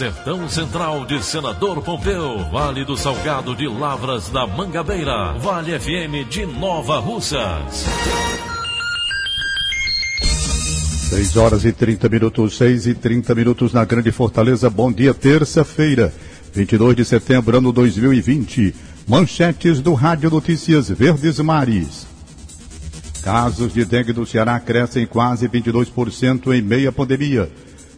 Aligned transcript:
Sertão 0.00 0.48
Central 0.48 1.04
de 1.04 1.22
Senador 1.22 1.82
Pompeu, 1.82 2.38
Vale 2.50 2.86
do 2.86 2.96
Salgado 2.96 3.54
de 3.54 3.68
Lavras 3.68 4.30
da 4.30 4.46
Mangabeira, 4.46 5.34
Vale 5.34 5.78
FM 5.78 6.26
de 6.26 6.46
Nova 6.46 6.98
Russas. 6.98 7.84
6 11.10 11.36
horas 11.36 11.66
e 11.66 11.72
30 11.72 12.08
minutos, 12.08 12.56
6 12.56 12.86
e 12.86 12.94
30 12.94 13.34
minutos 13.34 13.74
na 13.74 13.84
Grande 13.84 14.10
Fortaleza. 14.10 14.70
Bom 14.70 14.90
dia, 14.90 15.12
terça-feira, 15.12 16.10
22 16.50 16.96
de 16.96 17.04
setembro, 17.04 17.58
ano 17.58 17.70
2020. 17.70 18.74
Manchetes 19.06 19.82
do 19.82 19.92
Rádio 19.92 20.30
Notícias 20.30 20.88
Verdes 20.88 21.38
Mares. 21.40 22.06
Casos 23.22 23.74
de 23.74 23.84
dengue 23.84 24.14
no 24.14 24.24
Ceará 24.24 24.58
crescem 24.58 25.04
quase 25.04 25.46
22% 25.46 26.54
em 26.54 26.62
meia 26.62 26.90
pandemia. 26.90 27.50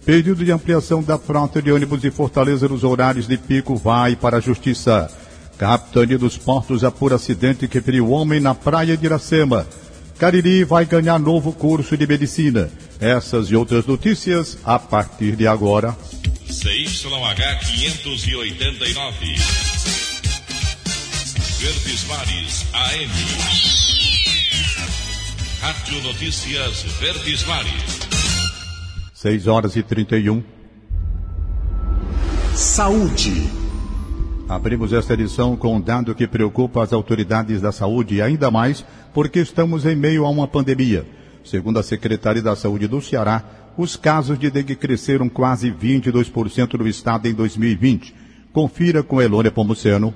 Pedido 0.05 0.45
de 0.45 0.50
ampliação 0.50 1.00
da 1.00 1.17
frota 1.17 1.62
de 1.62 1.70
ônibus 1.70 2.00
de 2.00 2.11
Fortaleza 2.11 2.69
nos 2.69 2.83
horários 2.83 3.28
de 3.28 3.39
pico 3.39 3.77
vai 3.77 4.17
para 4.17 4.39
a 4.39 4.41
Justiça. 4.41 5.08
Capitania 5.56 6.19
dos 6.19 6.36
Portos 6.36 6.83
apura 6.83 7.14
acidente 7.14 7.69
que 7.69 7.81
feriu 7.81 8.11
homem 8.11 8.41
na 8.41 8.53
praia 8.53 8.97
de 8.97 9.06
Iracema. 9.06 9.64
Cariri 10.19 10.64
vai 10.64 10.84
ganhar 10.84 11.20
novo 11.20 11.53
curso 11.53 11.97
de 11.97 12.05
medicina. 12.05 12.69
Essas 13.00 13.48
e 13.48 13.55
outras 13.55 13.86
notícias 13.86 14.58
a 14.64 14.77
partir 14.77 15.36
de 15.36 15.47
agora. 15.47 15.97
CYH 16.50 17.58
589. 17.64 19.36
Verdes 21.61 22.05
Mares 22.08 22.67
AM. 22.73 23.11
Rádio 25.61 26.03
Notícias 26.03 26.83
Verdes 26.98 27.45
Mares. 27.45 28.02
6 29.23 29.47
horas 29.47 29.77
e 29.77 29.84
31. 29.84 30.42
Saúde. 32.56 33.48
Abrimos 34.48 34.92
esta 34.92 35.14
edição 35.14 35.55
com 35.55 35.77
um 35.77 35.81
dado 35.81 36.12
que 36.12 36.27
preocupa 36.27 36.83
as 36.83 36.92
autoridades 36.92 37.61
da 37.61 37.70
saúde 37.70 38.17
e 38.17 38.20
ainda 38.20 38.51
mais 38.51 38.84
porque 39.14 39.39
estamos 39.39 39.87
em 39.87 39.95
meio 39.95 40.27
a 40.27 40.29
uma 40.29 40.48
pandemia. 40.48 41.07
Segundo 41.45 41.79
a 41.79 41.85
Secretaria 41.85 42.42
da 42.42 42.57
Saúde 42.57 42.89
do 42.89 43.01
Ceará, 43.01 43.45
os 43.79 43.95
casos 43.95 44.36
de 44.36 44.51
dengue 44.51 44.74
cresceram 44.74 45.29
quase 45.29 45.70
22% 45.70 46.77
no 46.77 46.89
estado 46.89 47.29
em 47.29 47.33
2020. 47.33 48.13
Confira 48.52 49.05
com 49.05 49.23
Elônia 49.23 49.52
Pomuceno. 49.52 50.13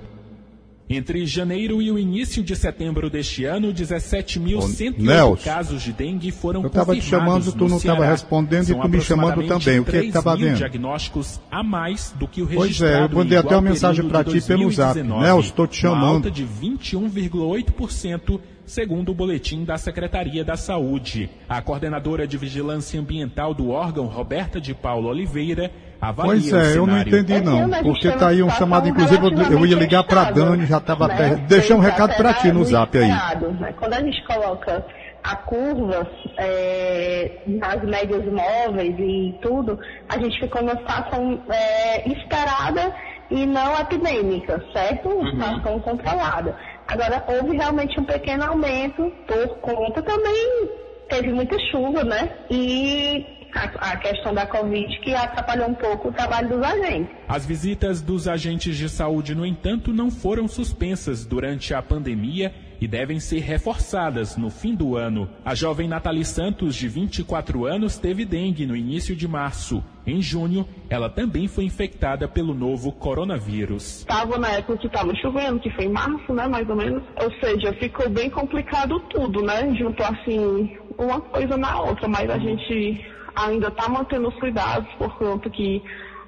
Entre 0.88 1.26
janeiro 1.26 1.82
e 1.82 1.91
o 1.91 1.98
início 1.98 2.44
de 2.44 2.54
setembro 2.54 3.10
deste 3.10 3.44
ano, 3.44 3.72
17.108 3.72 5.42
casos 5.42 5.82
de 5.82 5.92
dengue 5.92 6.30
foram 6.30 6.62
eu 6.62 6.70
tava 6.70 6.94
confirmados 6.94 7.47
te 7.47 7.50
chamando, 7.50 7.52
tu 7.52 7.69
não 7.69 7.76
estava 7.78 8.06
respondendo 8.06 8.66
São 8.66 8.78
e 8.78 8.82
tu 8.82 8.88
me 8.88 9.00
chamando 9.00 9.42
também. 9.48 9.80
O 9.80 9.84
que 9.84 9.97
é 9.97 10.00
que 10.02 10.06
estava 10.06 10.36
vendo? 10.36 10.56
diagnósticos 10.56 11.41
a 11.50 11.64
mais 11.64 12.14
do 12.16 12.28
que 12.28 12.41
o 12.41 12.47
Pois 12.47 12.80
é, 12.80 13.02
eu 13.02 13.08
mandei 13.08 13.36
até 13.36 13.56
uma 13.56 13.62
mensagem 13.62 14.08
para 14.08 14.22
ti 14.22 14.41
pelo 14.41 14.70
zap. 14.70 14.94
2019, 14.94 15.24
Nelson, 15.24 15.41
estou 15.41 15.66
te 15.66 15.86
Uma 15.86 15.97
alta 15.97 16.28
chamando. 16.28 16.30
de 16.30 16.47
21,8%, 16.47 18.41
segundo 18.64 19.10
o 19.10 19.14
boletim 19.14 19.64
da 19.64 19.76
Secretaria 19.78 20.44
da 20.44 20.56
Saúde. 20.56 21.28
A 21.48 21.60
coordenadora 21.60 22.28
de 22.28 22.38
Vigilância 22.38 23.00
Ambiental 23.00 23.53
do 23.53 23.70
órgão, 23.70 24.06
Roberta 24.06 24.60
de 24.60 24.72
Paulo 24.72 25.08
Oliveira, 25.08 25.72
avalia 26.08 26.32
Pois 26.32 26.52
o 26.52 26.56
é, 26.56 26.76
eu 26.76 26.86
não 26.86 26.98
entendi 26.98 27.40
não. 27.40 27.58
A 27.58 27.76
gente 27.76 27.82
Porque 27.84 28.10
tá 28.12 28.28
aí 28.28 28.42
um 28.42 28.50
chamado, 28.50 28.88
inclusive 28.88 29.24
eu- 29.24 29.66
ia 29.66 29.76
ligar 29.76 30.04
para 30.04 30.30
Dani, 30.30 30.66
já 30.66 30.78
estava 30.78 31.08
né? 31.08 31.14
até. 31.14 31.34
Deixa 31.36 31.74
um 31.74 31.78
recado 31.80 32.14
para 32.16 32.34
ti 32.34 32.52
no 32.52 32.64
zap 32.64 32.96
aí. 32.96 33.08
né? 33.08 33.74
Quando 33.78 33.94
a 33.94 34.00
gente 34.00 34.24
coloca 34.26 34.84
a 35.24 35.36
curva 35.36 36.08
é, 36.38 37.40
nas 37.46 37.82
médias 37.82 38.24
móveis 38.26 38.94
e 38.98 39.34
tudo, 39.42 39.78
a 40.08 40.18
gente 40.18 40.38
ficou 40.38 40.62
numa 40.62 40.76
situação 40.76 41.40
é, 41.48 42.08
esperada 42.08 42.94
e 43.30 43.44
não 43.44 43.74
epidêmica, 43.80 44.62
certo? 44.72 45.08
Uma 45.08 45.30
situação 45.30 45.80
controlada. 45.80 46.54
Agora, 46.86 47.24
houve 47.26 47.56
realmente 47.56 47.98
um 47.98 48.04
pequeno 48.04 48.44
aumento 48.44 49.12
por 49.26 49.48
conta 49.58 50.00
também, 50.02 50.68
teve 51.08 51.32
muita 51.32 51.58
chuva, 51.72 52.04
né? 52.04 52.28
E 52.48 53.26
a, 53.56 53.92
a 53.92 53.96
questão 53.96 54.34
da 54.34 54.46
Covid 54.46 55.00
que 55.00 55.14
atrapalhou 55.14 55.68
um 55.68 55.74
pouco 55.74 56.08
o 56.08 56.12
trabalho 56.12 56.48
dos 56.48 56.62
agentes. 56.62 57.14
As 57.28 57.46
visitas 57.46 58.02
dos 58.02 58.28
agentes 58.28 58.76
de 58.76 58.88
saúde, 58.88 59.34
no 59.34 59.46
entanto, 59.46 59.92
não 59.92 60.10
foram 60.10 60.46
suspensas 60.46 61.24
durante 61.24 61.74
a 61.74 61.82
pandemia 61.82 62.52
e 62.80 62.86
devem 62.86 63.18
ser 63.18 63.40
reforçadas 63.40 64.36
no 64.36 64.50
fim 64.50 64.74
do 64.74 64.96
ano. 64.96 65.28
A 65.44 65.54
jovem 65.54 65.88
Nathalie 65.88 66.24
Santos, 66.24 66.74
de 66.74 66.88
24 66.88 67.64
anos, 67.64 67.98
teve 67.98 68.24
dengue 68.24 68.66
no 68.66 68.76
início 68.76 69.16
de 69.16 69.26
março. 69.26 69.82
Em 70.06 70.22
junho, 70.22 70.68
ela 70.88 71.10
também 71.10 71.48
foi 71.48 71.64
infectada 71.64 72.28
pelo 72.28 72.54
novo 72.54 72.92
coronavírus. 72.92 74.00
Estava 74.00 74.38
na 74.38 74.50
época 74.50 74.78
que 74.78 74.86
estava 74.86 75.12
chovendo, 75.16 75.58
que 75.58 75.70
foi 75.70 75.86
em 75.86 75.92
março, 75.92 76.32
né, 76.32 76.46
mais 76.46 76.68
ou 76.68 76.76
menos. 76.76 77.02
Ou 77.20 77.32
seja, 77.40 77.72
ficou 77.74 78.08
bem 78.08 78.30
complicado 78.30 79.00
tudo, 79.10 79.42
né? 79.42 79.74
Juntou 79.74 80.06
assim 80.06 80.78
uma 80.98 81.20
coisa 81.20 81.56
na 81.56 81.80
outra, 81.80 82.08
mas 82.08 82.28
a 82.30 82.38
gente 82.38 83.04
ainda 83.34 83.68
está 83.68 83.88
mantendo 83.88 84.28
os 84.28 84.34
cuidados 84.36 84.88
por 84.94 85.16
conta 85.18 85.50
que 85.50 85.82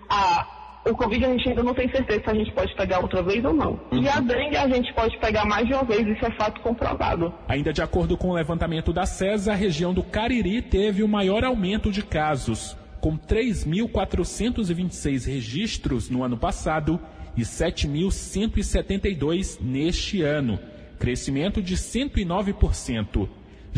a, 0.08 0.46
o 0.86 0.94
Covid 0.94 1.24
a 1.24 1.30
gente 1.30 1.48
ainda 1.48 1.62
não 1.62 1.72
tem 1.74 1.88
certeza 1.90 2.22
se 2.24 2.30
a 2.30 2.34
gente 2.34 2.52
pode 2.52 2.74
pegar 2.74 2.98
outra 3.00 3.22
vez 3.22 3.44
ou 3.44 3.52
não. 3.52 3.78
E 3.92 4.08
a 4.08 4.20
dengue 4.20 4.56
a 4.56 4.68
gente 4.68 4.92
pode 4.94 5.18
pegar 5.18 5.44
mais 5.44 5.66
de 5.66 5.74
uma 5.74 5.82
vez, 5.84 6.06
isso 6.06 6.24
é 6.24 6.30
fato 6.32 6.60
comprovado. 6.60 7.34
Ainda 7.48 7.72
de 7.72 7.82
acordo 7.82 8.16
com 8.16 8.28
o 8.28 8.34
levantamento 8.34 8.92
da 8.92 9.06
CESA, 9.06 9.52
a 9.52 9.56
região 9.56 9.94
do 9.94 10.02
Cariri 10.02 10.60
teve 10.62 11.02
o 11.02 11.08
maior 11.08 11.44
aumento 11.44 11.90
de 11.90 12.02
casos, 12.02 12.76
com 13.00 13.16
3.426 13.16 15.26
registros 15.26 16.10
no 16.10 16.22
ano 16.22 16.36
passado 16.36 17.00
e 17.36 17.42
7.172 17.42 19.58
neste 19.60 20.22
ano, 20.22 20.58
crescimento 20.98 21.62
de 21.62 21.76
109%. 21.76 23.28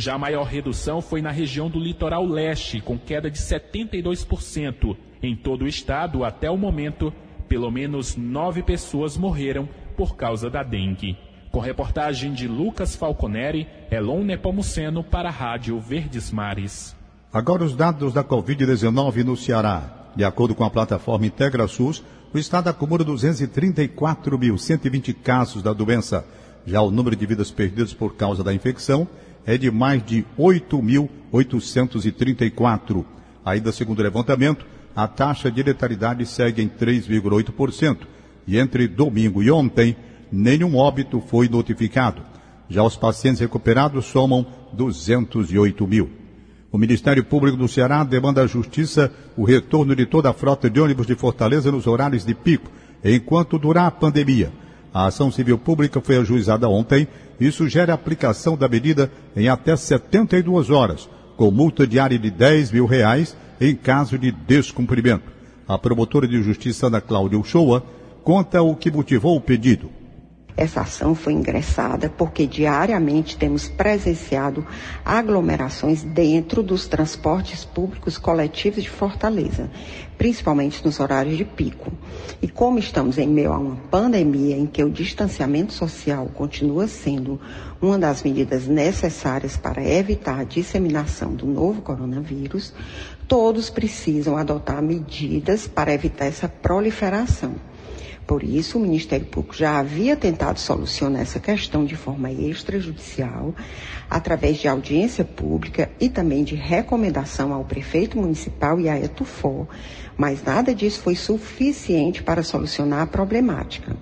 Já 0.00 0.14
a 0.14 0.18
maior 0.18 0.44
redução 0.44 1.02
foi 1.02 1.20
na 1.20 1.30
região 1.30 1.68
do 1.68 1.78
litoral 1.78 2.24
leste, 2.24 2.80
com 2.80 2.98
queda 2.98 3.30
de 3.30 3.38
72%. 3.38 4.96
Em 5.22 5.36
todo 5.36 5.66
o 5.66 5.68
estado, 5.68 6.24
até 6.24 6.50
o 6.50 6.56
momento, 6.56 7.12
pelo 7.46 7.70
menos 7.70 8.16
nove 8.16 8.62
pessoas 8.62 9.18
morreram 9.18 9.68
por 9.98 10.16
causa 10.16 10.48
da 10.48 10.62
dengue. 10.62 11.18
Com 11.52 11.60
reportagem 11.60 12.32
de 12.32 12.48
Lucas 12.48 12.97
Falconeri, 12.97 13.68
Elon 13.91 14.24
Nepomuceno 14.24 15.04
para 15.04 15.28
a 15.28 15.32
Rádio 15.32 15.78
Verdes 15.78 16.30
Mares. 16.30 16.96
Agora 17.30 17.62
os 17.62 17.76
dados 17.76 18.14
da 18.14 18.24
Covid-19 18.24 19.22
no 19.22 19.36
Ceará. 19.36 20.08
De 20.16 20.24
acordo 20.24 20.54
com 20.54 20.64
a 20.64 20.70
plataforma 20.70 21.26
IntegraSUS, 21.26 22.03
o 22.32 22.38
estado 22.38 22.68
acumula 22.68 23.04
234.120 23.04 25.14
casos 25.22 25.62
da 25.62 25.74
doença. 25.74 26.24
Já 26.64 26.80
o 26.80 26.91
número 26.91 27.14
de 27.14 27.26
vidas 27.26 27.50
perdidas 27.50 27.92
por 27.92 28.16
causa 28.16 28.42
da 28.42 28.54
infecção 28.54 29.06
é 29.47 29.59
de 29.59 29.71
mais 29.71 30.04
de 30.04 30.25
8.834. 30.39 33.04
Ainda 33.45 33.71
segundo 33.72 34.01
o 34.01 34.03
levantamento, 34.03 34.66
a 34.95 35.09
taxa 35.09 35.51
de 35.51 35.63
letalidade 35.63 36.27
segue 36.27 36.63
em 36.63 36.69
3,8%. 36.69 37.98
E 38.47 38.59
entre 38.59 38.87
domingo 38.89 39.42
e 39.42 39.51
ontem, 39.51 39.97
nenhum 40.31 40.77
óbito 40.77 41.21
foi 41.21 41.48
notificado. 41.48 42.22
Já 42.69 42.83
os 42.83 42.97
pacientes 42.97 43.41
recuperados 43.41 44.04
somam 44.07 44.47
208 44.72 45.87
mil. 45.87 46.10
O 46.72 46.78
Ministério 46.78 47.25
Público 47.25 47.57
do 47.57 47.66
Ceará 47.66 48.04
demanda 48.04 48.42
à 48.42 48.47
Justiça 48.47 49.13
o 49.37 49.42
retorno 49.45 49.97
de 49.97 50.07
toda 50.07 50.31
a 50.31 50.33
frota 50.33 50.71
de 50.71 50.81
ônibus 50.81 51.04
de 51.07 51.16
Fortaleza 51.16 51.72
nos 51.72 51.89
horários 51.89 52.25
de 52.25 52.33
pico, 52.33 52.71
enquanto 53.04 53.59
durar 53.59 53.87
a 53.87 53.91
pandemia. 53.91 54.53
A 54.92 55.07
ação 55.07 55.31
civil 55.31 55.57
pública 55.57 56.01
foi 56.01 56.16
ajuizada 56.16 56.69
ontem 56.69 57.07
e 57.39 57.51
sugere 57.51 57.91
a 57.91 57.95
aplicação 57.95 58.57
da 58.57 58.69
medida 58.69 59.10
em 59.37 59.48
até 59.48 59.77
72 59.77 60.69
horas, 60.71 61.09
com 61.37 61.51
multa 61.51 61.87
diária 61.87 62.19
de 62.19 62.31
10 62.31 62.72
mil 62.72 62.87
reais 62.87 63.37
em 63.60 63.75
caso 63.75 64.19
de 64.19 64.33
descumprimento. 64.33 65.31
A 65.69 65.78
promotora 65.78 66.27
de 66.27 66.42
justiça 66.42 66.89
Ana 66.89 67.01
Cláudia 67.01 67.39
Uchoa 67.39 67.84
conta 68.25 68.60
o 68.63 68.75
que 68.75 68.91
motivou 68.91 69.37
o 69.37 69.41
pedido. 69.41 69.91
Essa 70.56 70.82
ação 70.82 71.14
foi 71.14 71.32
ingressada 71.32 72.08
porque 72.08 72.47
diariamente 72.47 73.36
temos 73.36 73.68
presenciado 73.68 74.66
aglomerações 75.04 76.02
dentro 76.02 76.62
dos 76.62 76.86
transportes 76.86 77.64
públicos 77.64 78.18
coletivos 78.18 78.82
de 78.82 78.91
Fortaleza, 78.91 79.70
principalmente 80.18 80.84
nos 80.84 81.00
horários 81.00 81.36
de 81.36 81.44
pico. 81.44 81.92
E 82.42 82.48
como 82.48 82.78
estamos 82.78 83.18
em 83.18 83.28
meio 83.28 83.52
a 83.52 83.58
uma 83.58 83.76
pandemia 83.91 84.56
em 84.56 84.66
que 84.66 84.82
o 84.84 84.91
distanciamento 84.91 85.72
social 85.72 86.26
continua 86.34 86.86
sendo 86.86 87.41
uma 87.80 87.98
das 87.98 88.22
medidas 88.22 88.66
necessárias 88.66 89.56
para 89.56 89.82
evitar 89.82 90.41
a 90.41 90.44
disseminação 90.44 91.34
do 91.34 91.46
novo 91.46 91.80
coronavírus, 91.80 92.74
todos 93.26 93.70
precisam 93.70 94.36
adotar 94.36 94.82
medidas 94.82 95.66
para 95.66 95.94
evitar 95.94 96.26
essa 96.26 96.48
proliferação. 96.48 97.54
Por 98.30 98.44
isso, 98.44 98.78
o 98.78 98.80
Ministério 98.80 99.27
Público 99.27 99.56
já 99.56 99.80
havia 99.80 100.15
tentado 100.15 100.60
solucionar 100.60 101.21
essa 101.21 101.41
questão 101.41 101.84
de 101.84 101.97
forma 101.97 102.30
extrajudicial, 102.30 103.53
através 104.09 104.59
de 104.59 104.68
audiência 104.68 105.24
pública 105.24 105.91
e 105.98 106.09
também 106.09 106.44
de 106.44 106.54
recomendação 106.54 107.53
ao 107.53 107.65
prefeito 107.65 108.16
municipal 108.16 108.78
e 108.78 108.88
à 108.88 108.97
Etufó, 108.97 109.66
mas 110.16 110.44
nada 110.44 110.72
disso 110.72 111.00
foi 111.00 111.16
suficiente 111.16 112.22
para 112.22 112.44
solucionar 112.44 113.03
a 113.03 113.06
problemática. 113.06 113.97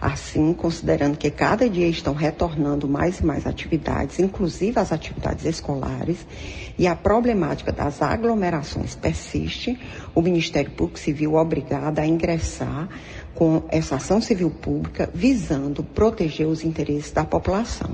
Assim, 0.00 0.52
considerando 0.54 1.16
que 1.16 1.30
cada 1.30 1.68
dia 1.68 1.88
estão 1.88 2.14
retornando 2.14 2.88
mais 2.88 3.18
e 3.18 3.26
mais 3.26 3.46
atividades, 3.46 4.18
inclusive 4.18 4.78
as 4.78 4.92
atividades 4.92 5.44
escolares, 5.44 6.26
e 6.78 6.86
a 6.86 6.96
problemática 6.96 7.72
das 7.72 8.00
aglomerações 8.00 8.94
persiste, 8.94 9.78
o 10.14 10.22
Ministério 10.22 10.70
Público 10.70 10.98
se 10.98 11.12
viu 11.12 11.34
obrigado 11.34 11.98
a 11.98 12.06
ingressar 12.06 12.88
com 13.38 13.62
essa 13.68 13.94
ação 13.94 14.20
civil 14.20 14.50
pública 14.50 15.08
visando 15.14 15.84
proteger 15.84 16.48
os 16.48 16.64
interesses 16.64 17.12
da 17.12 17.24
população. 17.24 17.88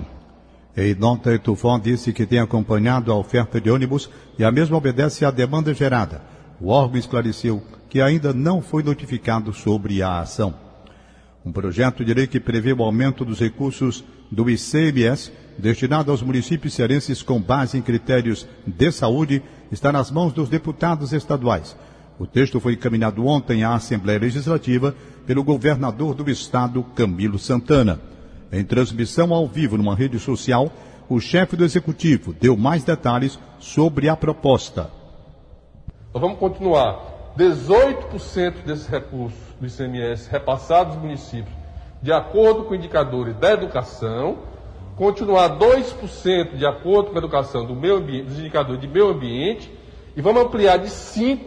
Em 0.74 0.94
nota, 0.94 1.34
Etufon 1.34 1.78
disse 1.78 2.14
que 2.14 2.24
tem 2.24 2.38
acompanhado 2.38 3.12
a 3.12 3.14
oferta 3.14 3.60
de 3.60 3.70
ônibus 3.70 4.08
e 4.38 4.42
a 4.42 4.50
mesma 4.50 4.78
obedece 4.78 5.22
à 5.22 5.30
demanda 5.30 5.74
gerada. 5.74 6.22
O 6.58 6.68
órgão 6.68 6.98
esclareceu 6.98 7.62
que 7.90 8.00
ainda 8.00 8.32
não 8.32 8.62
foi 8.62 8.82
notificado 8.82 9.52
sobre 9.52 10.02
a 10.02 10.20
ação. 10.20 10.54
Um 11.44 11.52
projeto 11.52 12.02
de 12.02 12.14
lei 12.14 12.26
que 12.26 12.40
prevê 12.40 12.72
o 12.72 12.82
aumento 12.82 13.22
dos 13.22 13.38
recursos 13.38 14.02
do 14.32 14.48
ICMS 14.48 15.30
destinado 15.58 16.10
aos 16.10 16.22
municípios 16.22 16.72
cearenses 16.72 17.22
com 17.22 17.38
base 17.38 17.76
em 17.76 17.82
critérios 17.82 18.48
de 18.66 18.90
saúde 18.90 19.42
está 19.70 19.92
nas 19.92 20.10
mãos 20.10 20.32
dos 20.32 20.48
deputados 20.48 21.12
estaduais. 21.12 21.76
O 22.18 22.26
texto 22.26 22.60
foi 22.60 22.74
encaminhado 22.74 23.26
ontem 23.26 23.64
à 23.64 23.74
Assembleia 23.74 24.20
Legislativa 24.20 24.94
pelo 25.26 25.42
governador 25.42 26.14
do 26.14 26.30
estado, 26.30 26.82
Camilo 26.94 27.38
Santana. 27.38 28.00
Em 28.52 28.64
transmissão 28.64 29.32
ao 29.32 29.46
vivo 29.46 29.76
numa 29.76 29.94
rede 29.94 30.18
social, 30.18 30.70
o 31.08 31.20
chefe 31.20 31.56
do 31.56 31.64
executivo 31.64 32.32
deu 32.32 32.56
mais 32.56 32.84
detalhes 32.84 33.38
sobre 33.58 34.08
a 34.08 34.16
proposta. 34.16 34.90
Nós 36.12 36.20
vamos 36.20 36.38
continuar. 36.38 37.12
18% 37.36 38.64
desses 38.64 38.86
recursos 38.86 39.38
do 39.60 39.66
ICMS 39.66 40.30
repassados 40.30 40.94
aos 40.94 41.02
municípios, 41.02 41.52
de 42.00 42.12
acordo 42.12 42.64
com 42.64 42.74
indicadores 42.76 43.34
da 43.36 43.52
educação, 43.52 44.38
continuar 44.94 45.58
2% 45.58 46.56
de 46.56 46.64
acordo 46.64 47.10
com 47.10 47.16
a 47.16 47.18
educação 47.18 47.66
do 47.66 47.74
meio 47.74 47.96
ambiente, 47.96 48.26
dos 48.26 48.38
indicadores 48.38 48.80
de 48.80 48.86
meio 48.86 49.08
ambiente, 49.08 49.68
e 50.16 50.22
vamos 50.22 50.44
ampliar 50.44 50.76
de 50.76 50.88
5% 50.88 51.40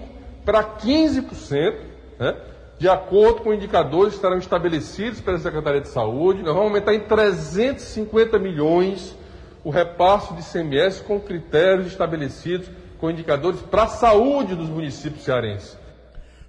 para 0.44 0.62
15%, 0.62 1.76
né, 2.20 2.36
de 2.80 2.88
acordo 2.88 3.42
com 3.42 3.54
indicadores 3.54 4.10
que 4.10 4.18
estarão 4.18 4.38
estabelecidos 4.38 5.20
pela 5.20 5.40
Secretaria 5.40 5.82
de 5.82 5.88
Saúde. 5.88 6.44
Nós 6.44 6.54
vamos 6.54 6.70
aumentar 6.70 6.94
em 6.94 7.00
350 7.00 8.38
milhões 8.38 9.16
o 9.64 9.70
repasse 9.70 10.34
de 10.34 10.42
ICMS 10.42 11.04
com 11.04 11.20
critérios 11.20 11.88
estabelecidos 11.88 12.70
com 13.00 13.10
indicadores 13.10 13.60
para 13.62 13.84
a 13.84 13.88
saúde 13.88 14.56
dos 14.56 14.70
municípios 14.70 15.24
cearenses. 15.24 15.78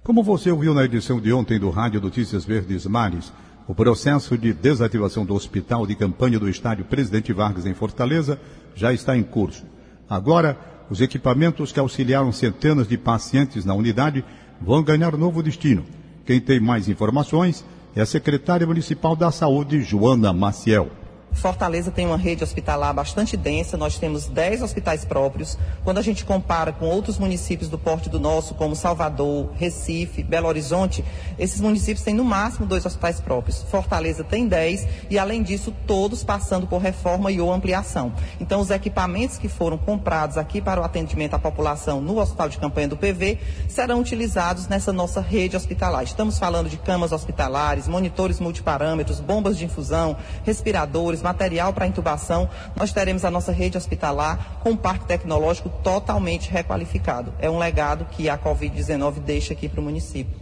Como 0.03 0.23
você 0.23 0.51
ouviu 0.51 0.73
na 0.73 0.85
edição 0.85 1.19
de 1.19 1.31
ontem 1.33 1.59
do 1.59 1.69
Rádio 1.69 2.01
Notícias 2.01 2.45
Verdes 2.45 2.85
Mares, 2.85 3.31
o 3.67 3.75
processo 3.75 4.37
de 4.37 4.53
desativação 4.53 5.25
do 5.25 5.35
hospital 5.35 5.85
de 5.85 5.95
campanha 5.95 6.39
do 6.39 6.49
estádio 6.49 6.85
Presidente 6.85 7.33
Vargas 7.33 7.65
em 7.65 7.73
Fortaleza 7.73 8.39
já 8.73 8.93
está 8.93 9.15
em 9.15 9.21
curso. 9.21 9.65
Agora, 10.09 10.57
os 10.89 11.01
equipamentos 11.01 11.71
que 11.71 11.79
auxiliaram 11.79 12.31
centenas 12.31 12.87
de 12.87 12.97
pacientes 12.97 13.65
na 13.65 13.75
unidade 13.75 14.25
vão 14.59 14.81
ganhar 14.81 15.15
novo 15.15 15.43
destino. 15.43 15.85
Quem 16.29 16.39
tem 16.39 16.59
mais 16.59 16.87
informações 16.87 17.65
é 17.95 18.01
a 18.01 18.05
secretária 18.05 18.67
municipal 18.67 19.15
da 19.15 19.31
Saúde, 19.31 19.81
Joana 19.81 20.31
Maciel. 20.31 20.98
Fortaleza 21.31 21.91
tem 21.91 22.05
uma 22.05 22.17
rede 22.17 22.43
hospitalar 22.43 22.93
bastante 22.93 23.37
densa, 23.37 23.77
nós 23.77 23.97
temos 23.97 24.27
10 24.27 24.61
hospitais 24.61 25.05
próprios. 25.05 25.57
Quando 25.83 25.97
a 25.97 26.01
gente 26.01 26.25
compara 26.25 26.71
com 26.71 26.85
outros 26.85 27.17
municípios 27.17 27.69
do 27.69 27.77
porte 27.77 28.09
do 28.09 28.19
nosso, 28.19 28.55
como 28.55 28.75
Salvador, 28.75 29.49
Recife, 29.55 30.23
Belo 30.23 30.47
Horizonte, 30.47 31.03
esses 31.37 31.61
municípios 31.61 32.03
têm 32.03 32.13
no 32.13 32.25
máximo 32.25 32.65
dois 32.65 32.85
hospitais 32.85 33.21
próprios. 33.21 33.63
Fortaleza 33.63 34.23
tem 34.23 34.47
10 34.47 34.87
e, 35.09 35.17
além 35.17 35.41
disso, 35.41 35.73
todos 35.87 36.23
passando 36.23 36.67
por 36.67 36.81
reforma 36.81 37.31
e 37.31 37.39
ou 37.39 37.53
ampliação. 37.53 38.11
Então, 38.39 38.59
os 38.59 38.69
equipamentos 38.69 39.37
que 39.37 39.47
foram 39.47 39.77
comprados 39.77 40.37
aqui 40.37 40.59
para 40.61 40.81
o 40.81 40.83
atendimento 40.83 41.35
à 41.35 41.39
população 41.39 42.01
no 42.01 42.19
Hospital 42.19 42.49
de 42.49 42.57
Campanha 42.57 42.87
do 42.87 42.97
PV 42.97 43.37
serão 43.67 43.99
utilizados 43.99 44.67
nessa 44.67 44.91
nossa 44.91 45.21
rede 45.21 45.55
hospitalar. 45.55 46.03
Estamos 46.03 46.37
falando 46.37 46.69
de 46.69 46.77
camas 46.77 47.11
hospitalares, 47.11 47.87
monitores 47.87 48.39
multiparâmetros, 48.39 49.19
bombas 49.19 49.57
de 49.57 49.65
infusão, 49.65 50.17
respiradores, 50.43 51.18
material 51.21 51.73
para 51.73 51.87
intubação, 51.87 52.49
nós 52.75 52.91
teremos 52.91 53.25
a 53.25 53.31
nossa 53.31 53.51
rede 53.51 53.77
hospitalar 53.77 54.59
com 54.61 54.71
um 54.71 54.77
parque 54.77 55.05
tecnológico 55.05 55.69
totalmente 55.83 56.49
requalificado. 56.49 57.33
É 57.39 57.49
um 57.49 57.57
legado 57.57 58.05
que 58.05 58.29
a 58.29 58.37
Covid-19 58.37 59.19
deixa 59.19 59.53
aqui 59.53 59.67
para 59.67 59.79
o 59.79 59.83
município. 59.83 60.39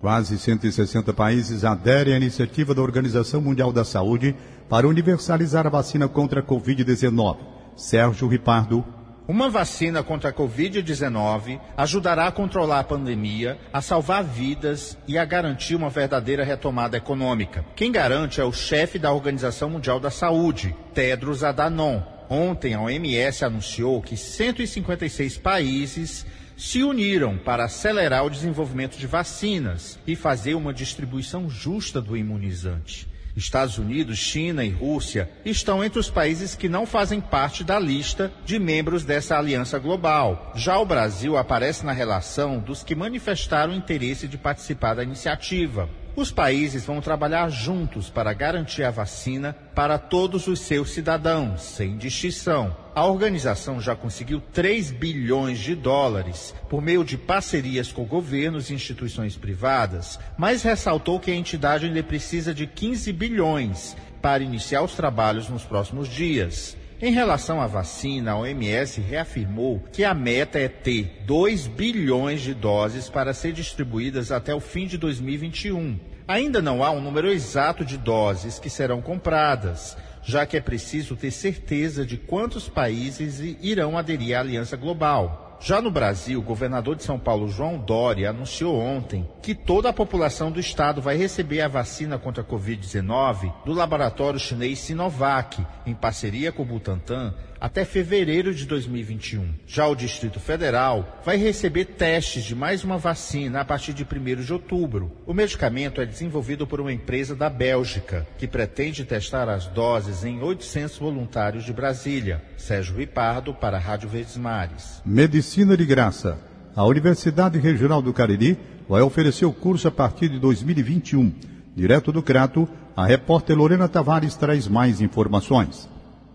Quase 0.00 0.38
160 0.38 1.12
países 1.12 1.64
aderem 1.64 2.14
à 2.14 2.16
iniciativa 2.16 2.74
da 2.74 2.80
Organização 2.80 3.40
Mundial 3.40 3.70
da 3.70 3.84
Saúde 3.84 4.34
para 4.68 4.88
universalizar 4.88 5.66
a 5.66 5.70
vacina 5.70 6.08
contra 6.08 6.40
a 6.40 6.42
Covid-19. 6.42 7.36
Sérgio 7.76 8.28
Ripardo, 8.28 8.84
uma 9.30 9.48
vacina 9.48 10.02
contra 10.02 10.30
a 10.30 10.32
Covid-19 10.32 11.60
ajudará 11.76 12.26
a 12.26 12.32
controlar 12.32 12.80
a 12.80 12.84
pandemia, 12.84 13.56
a 13.72 13.80
salvar 13.80 14.24
vidas 14.24 14.98
e 15.06 15.16
a 15.16 15.24
garantir 15.24 15.76
uma 15.76 15.88
verdadeira 15.88 16.42
retomada 16.42 16.96
econômica. 16.96 17.64
Quem 17.76 17.92
garante 17.92 18.40
é 18.40 18.44
o 18.44 18.52
chefe 18.52 18.98
da 18.98 19.12
Organização 19.12 19.70
Mundial 19.70 20.00
da 20.00 20.10
Saúde, 20.10 20.74
Tedros 20.92 21.44
Adhanom. 21.44 22.02
Ontem, 22.28 22.74
a 22.74 22.80
OMS 22.80 23.44
anunciou 23.44 24.02
que 24.02 24.16
156 24.16 25.38
países 25.38 26.26
se 26.56 26.82
uniram 26.82 27.38
para 27.38 27.66
acelerar 27.66 28.24
o 28.26 28.30
desenvolvimento 28.30 28.98
de 28.98 29.06
vacinas 29.06 29.96
e 30.08 30.16
fazer 30.16 30.54
uma 30.56 30.74
distribuição 30.74 31.48
justa 31.48 32.00
do 32.00 32.16
imunizante. 32.16 33.09
Estados 33.36 33.78
Unidos, 33.78 34.18
China 34.18 34.64
e 34.64 34.70
Rússia 34.70 35.30
estão 35.44 35.84
entre 35.84 35.98
os 35.98 36.10
países 36.10 36.54
que 36.54 36.68
não 36.68 36.86
fazem 36.86 37.20
parte 37.20 37.62
da 37.62 37.78
lista 37.78 38.32
de 38.44 38.58
membros 38.58 39.04
dessa 39.04 39.38
aliança 39.38 39.78
global. 39.78 40.52
Já 40.54 40.78
o 40.78 40.86
Brasil 40.86 41.36
aparece 41.36 41.84
na 41.84 41.92
relação 41.92 42.58
dos 42.58 42.82
que 42.82 42.94
manifestaram 42.94 43.74
interesse 43.74 44.26
de 44.26 44.36
participar 44.36 44.94
da 44.94 45.02
iniciativa. 45.02 45.88
Os 46.16 46.30
países 46.30 46.84
vão 46.84 47.00
trabalhar 47.00 47.48
juntos 47.48 48.10
para 48.10 48.32
garantir 48.32 48.82
a 48.82 48.90
vacina 48.90 49.56
para 49.74 49.96
todos 49.96 50.48
os 50.48 50.60
seus 50.60 50.90
cidadãos, 50.90 51.62
sem 51.62 51.96
distinção. 51.96 52.76
A 52.92 53.06
organização 53.06 53.80
já 53.80 53.94
conseguiu 53.94 54.42
3 54.52 54.90
bilhões 54.90 55.60
de 55.60 55.76
dólares 55.76 56.52
por 56.68 56.82
meio 56.82 57.04
de 57.04 57.16
parcerias 57.16 57.92
com 57.92 58.04
governos 58.04 58.68
e 58.68 58.74
instituições 58.74 59.36
privadas, 59.36 60.18
mas 60.36 60.64
ressaltou 60.64 61.20
que 61.20 61.30
a 61.30 61.34
entidade 61.34 61.86
ainda 61.86 62.02
precisa 62.02 62.52
de 62.52 62.66
15 62.66 63.12
bilhões 63.12 63.96
para 64.20 64.42
iniciar 64.42 64.82
os 64.82 64.94
trabalhos 64.94 65.48
nos 65.48 65.62
próximos 65.62 66.08
dias. 66.08 66.76
Em 67.00 67.12
relação 67.12 67.62
à 67.62 67.66
vacina, 67.66 68.32
a 68.32 68.38
OMS 68.38 69.00
reafirmou 69.00 69.82
que 69.92 70.04
a 70.04 70.12
meta 70.12 70.58
é 70.58 70.68
ter 70.68 71.22
2 71.26 71.68
bilhões 71.68 72.42
de 72.42 72.52
doses 72.52 73.08
para 73.08 73.32
ser 73.32 73.52
distribuídas 73.52 74.32
até 74.32 74.52
o 74.52 74.60
fim 74.60 74.86
de 74.86 74.98
2021. 74.98 75.98
Ainda 76.28 76.60
não 76.60 76.84
há 76.84 76.90
um 76.90 77.00
número 77.00 77.28
exato 77.28 77.84
de 77.84 77.96
doses 77.96 78.58
que 78.58 78.68
serão 78.68 79.00
compradas, 79.00 79.96
já 80.22 80.46
que 80.46 80.56
é 80.56 80.60
preciso 80.60 81.16
ter 81.16 81.30
certeza 81.30 82.04
de 82.04 82.16
quantos 82.16 82.68
países 82.68 83.40
irão 83.60 83.96
aderir 83.96 84.36
à 84.36 84.40
aliança 84.40 84.76
global. 84.76 85.49
Já 85.62 85.82
no 85.82 85.90
Brasil, 85.90 86.40
o 86.40 86.42
governador 86.42 86.96
de 86.96 87.04
São 87.04 87.18
Paulo, 87.18 87.46
João 87.46 87.76
Dória, 87.76 88.30
anunciou 88.30 88.80
ontem 88.80 89.28
que 89.42 89.54
toda 89.54 89.90
a 89.90 89.92
população 89.92 90.50
do 90.50 90.58
estado 90.58 91.02
vai 91.02 91.18
receber 91.18 91.60
a 91.60 91.68
vacina 91.68 92.18
contra 92.18 92.42
a 92.42 92.46
Covid-19 92.46 93.52
do 93.66 93.74
laboratório 93.74 94.40
chinês 94.40 94.78
Sinovac, 94.78 95.62
em 95.84 95.94
parceria 95.94 96.50
com 96.50 96.62
o 96.62 96.66
Butantan, 96.66 97.34
até 97.60 97.84
fevereiro 97.84 98.54
de 98.54 98.64
2021. 98.64 99.54
Já 99.66 99.86
o 99.86 99.94
Distrito 99.94 100.40
Federal 100.40 101.20
vai 101.24 101.36
receber 101.36 101.84
testes 101.84 102.42
de 102.44 102.54
mais 102.54 102.82
uma 102.82 102.96
vacina 102.96 103.60
a 103.60 103.64
partir 103.64 103.92
de 103.92 104.02
1 104.02 104.42
de 104.42 104.52
outubro. 104.52 105.12
O 105.26 105.34
medicamento 105.34 106.00
é 106.00 106.06
desenvolvido 106.06 106.66
por 106.66 106.80
uma 106.80 106.92
empresa 106.92 107.36
da 107.36 107.50
Bélgica, 107.50 108.26
que 108.38 108.48
pretende 108.48 109.04
testar 109.04 109.48
as 109.48 109.66
doses 109.66 110.24
em 110.24 110.40
800 110.40 110.96
voluntários 110.96 111.64
de 111.64 111.72
Brasília. 111.72 112.42
Sérgio 112.56 112.96
Ripardo, 112.96 113.52
para 113.52 113.76
a 113.76 113.80
Rádio 113.80 114.08
Verdes 114.08 114.38
Mares. 114.38 115.02
De 115.50 115.84
Graça. 115.84 116.38
A 116.76 116.84
Universidade 116.84 117.58
Regional 117.58 118.00
do 118.00 118.12
Cariri 118.12 118.56
vai 118.88 119.02
oferecer 119.02 119.44
o 119.44 119.52
curso 119.52 119.88
a 119.88 119.90
partir 119.90 120.28
de 120.28 120.38
2021. 120.38 121.32
Direto 121.74 122.12
do 122.12 122.22
Crato, 122.22 122.68
a 122.96 123.04
repórter 123.04 123.58
Lorena 123.58 123.88
Tavares 123.88 124.36
traz 124.36 124.68
mais 124.68 125.00
informações. 125.00 125.88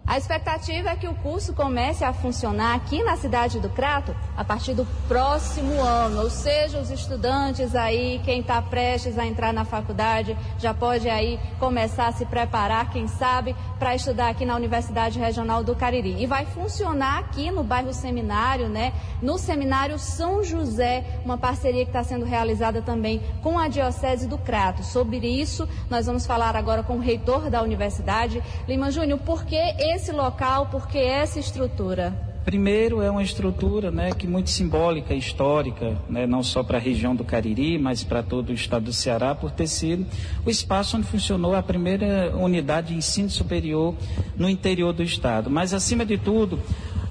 A 0.07 0.19
expectativa 0.19 0.91
é 0.91 0.95
que 0.95 1.07
o 1.07 1.15
curso 1.15 1.51
comece 1.51 2.03
a 2.03 2.13
funcionar 2.13 2.75
aqui 2.75 3.01
na 3.01 3.17
cidade 3.17 3.59
do 3.59 3.69
Crato 3.69 4.15
a 4.37 4.43
partir 4.43 4.75
do 4.75 4.85
próximo 5.07 5.81
ano, 5.81 6.21
ou 6.21 6.29
seja, 6.29 6.79
os 6.79 6.91
estudantes 6.91 7.75
aí, 7.75 8.21
quem 8.23 8.41
está 8.41 8.61
prestes 8.61 9.17
a 9.17 9.25
entrar 9.25 9.51
na 9.51 9.65
faculdade, 9.65 10.37
já 10.59 10.75
pode 10.75 11.09
aí 11.09 11.39
começar 11.59 12.07
a 12.07 12.11
se 12.11 12.23
preparar, 12.23 12.91
quem 12.91 13.07
sabe, 13.07 13.55
para 13.79 13.95
estudar 13.95 14.29
aqui 14.29 14.45
na 14.45 14.55
Universidade 14.55 15.17
Regional 15.17 15.63
do 15.63 15.75
Cariri. 15.75 16.21
E 16.21 16.27
vai 16.27 16.45
funcionar 16.45 17.17
aqui 17.19 17.49
no 17.49 17.63
bairro 17.63 17.91
Seminário, 17.91 18.69
né? 18.69 18.93
No 19.23 19.39
Seminário 19.39 19.97
São 19.97 20.43
José, 20.43 21.03
uma 21.25 21.37
parceria 21.37 21.83
que 21.83 21.89
está 21.89 22.03
sendo 22.03 22.25
realizada 22.25 22.79
também 22.79 23.23
com 23.41 23.57
a 23.57 23.67
Diocese 23.67 24.27
do 24.27 24.37
Crato. 24.37 24.83
Sobre 24.83 25.17
isso, 25.17 25.67
nós 25.89 26.05
vamos 26.05 26.27
falar 26.27 26.55
agora 26.55 26.83
com 26.83 26.97
o 26.97 27.01
reitor 27.01 27.49
da 27.49 27.63
universidade, 27.63 28.43
Lima 28.67 28.91
Júnior, 28.91 29.19
por 29.19 29.45
que 29.45 29.57
esse 29.95 30.11
local, 30.11 30.65
por 30.67 30.87
que 30.87 30.97
essa 30.97 31.39
estrutura? 31.39 32.13
Primeiro, 32.43 33.01
é 33.01 33.09
uma 33.09 33.23
estrutura 33.23 33.89
né, 33.89 34.11
que 34.11 34.27
muito 34.27 34.49
simbólica, 34.49 35.15
histórica, 35.15 35.97
né, 36.07 36.27
não 36.27 36.43
só 36.43 36.61
para 36.61 36.77
a 36.77 36.81
região 36.81 37.15
do 37.15 37.23
Cariri, 37.23 37.79
mas 37.79 38.03
para 38.03 38.21
todo 38.21 38.49
o 38.49 38.53
estado 38.53 38.85
do 38.85 38.93
Ceará, 38.93 39.33
por 39.33 39.51
ter 39.51 39.67
sido 39.67 40.05
o 40.45 40.49
espaço 40.49 40.97
onde 40.97 41.07
funcionou 41.07 41.55
a 41.55 41.63
primeira 41.63 42.35
unidade 42.35 42.89
de 42.89 42.95
ensino 42.95 43.29
superior 43.29 43.95
no 44.37 44.49
interior 44.49 44.93
do 44.93 45.01
estado. 45.01 45.49
Mas, 45.49 45.73
acima 45.73 46.05
de 46.05 46.17
tudo, 46.17 46.59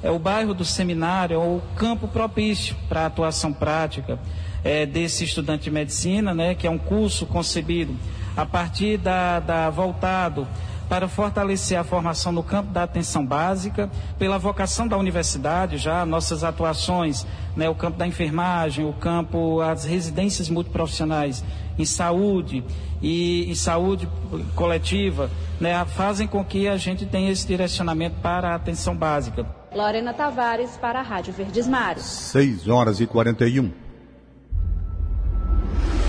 é 0.02 0.10
o 0.10 0.18
bairro 0.18 0.54
do 0.54 0.64
seminário, 0.64 1.34
é 1.34 1.38
o 1.38 1.60
campo 1.74 2.06
propício 2.06 2.76
para 2.88 3.00
a 3.00 3.06
atuação 3.06 3.52
prática 3.52 4.20
é, 4.62 4.84
desse 4.86 5.24
estudante 5.24 5.64
de 5.64 5.70
medicina, 5.70 6.32
né, 6.32 6.54
que 6.54 6.66
é 6.66 6.70
um 6.70 6.78
curso 6.78 7.26
concebido 7.26 7.96
a 8.36 8.44
partir 8.44 8.98
da, 8.98 9.40
da 9.40 9.70
voltado 9.70 10.46
para 10.88 11.08
fortalecer 11.08 11.78
a 11.78 11.84
formação 11.84 12.32
no 12.32 12.42
campo 12.42 12.70
da 12.72 12.82
atenção 12.82 13.24
básica, 13.24 13.90
pela 14.18 14.38
vocação 14.38 14.86
da 14.86 14.96
universidade, 14.96 15.78
já 15.78 16.04
nossas 16.04 16.44
atuações, 16.44 17.26
né, 17.56 17.68
o 17.68 17.74
campo 17.74 17.98
da 17.98 18.06
enfermagem, 18.06 18.84
o 18.84 18.92
campo, 18.92 19.60
as 19.60 19.84
residências 19.84 20.48
multiprofissionais 20.48 21.44
em 21.78 21.84
saúde 21.84 22.64
e 23.02 23.50
em 23.50 23.54
saúde 23.54 24.08
coletiva, 24.54 25.30
né, 25.60 25.84
fazem 25.84 26.26
com 26.26 26.44
que 26.44 26.68
a 26.68 26.76
gente 26.76 27.06
tenha 27.06 27.30
esse 27.30 27.46
direcionamento 27.46 28.16
para 28.20 28.50
a 28.50 28.54
atenção 28.54 28.96
básica. 28.96 29.46
Lorena 29.74 30.14
Tavares 30.14 30.76
para 30.76 31.00
a 31.00 31.02
Rádio 31.02 31.32
Verdes 31.32 31.66
Mares. 31.66 32.04
6 32.04 32.68
horas 32.68 33.00
e 33.00 33.06
41. 33.06 33.72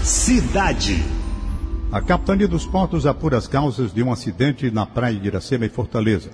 Cidade. 0.03 1.14
A 1.91 2.01
Capitania 2.01 2.47
dos 2.47 2.65
Portos 2.65 3.05
apura 3.05 3.37
as 3.37 3.47
causas 3.47 3.93
de 3.93 4.03
um 4.03 4.11
acidente 4.11 4.69
na 4.71 4.85
praia 4.85 5.17
de 5.17 5.27
Iracema, 5.27 5.65
em 5.65 5.69
Fortaleza. 5.69 6.31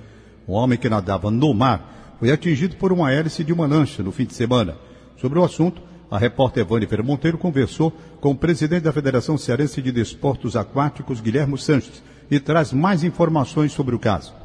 Um 0.47 0.53
homem 0.53 0.77
que 0.77 0.89
nadava 0.89 1.29
no 1.29 1.53
mar 1.53 2.15
foi 2.19 2.31
atingido 2.31 2.77
por 2.77 2.91
uma 2.91 3.11
hélice 3.11 3.43
de 3.43 3.53
uma 3.53 3.67
lancha 3.67 4.01
no 4.01 4.11
fim 4.11 4.25
de 4.25 4.33
semana. 4.33 4.75
Sobre 5.17 5.37
o 5.37 5.43
assunto, 5.43 5.81
a 6.09 6.17
repórter 6.17 6.65
Vânifer 6.65 7.03
Monteiro 7.03 7.37
conversou 7.37 7.91
com 8.19 8.31
o 8.31 8.35
presidente 8.35 8.83
da 8.83 8.93
Federação 8.93 9.37
Cearense 9.37 9.81
de 9.81 9.91
Desportos 9.91 10.55
Aquáticos, 10.55 11.21
Guilherme 11.21 11.57
Sanches, 11.57 12.01
e 12.29 12.39
traz 12.39 12.73
mais 12.73 13.03
informações 13.03 13.71
sobre 13.71 13.93
o 13.93 13.99
caso. 13.99 14.40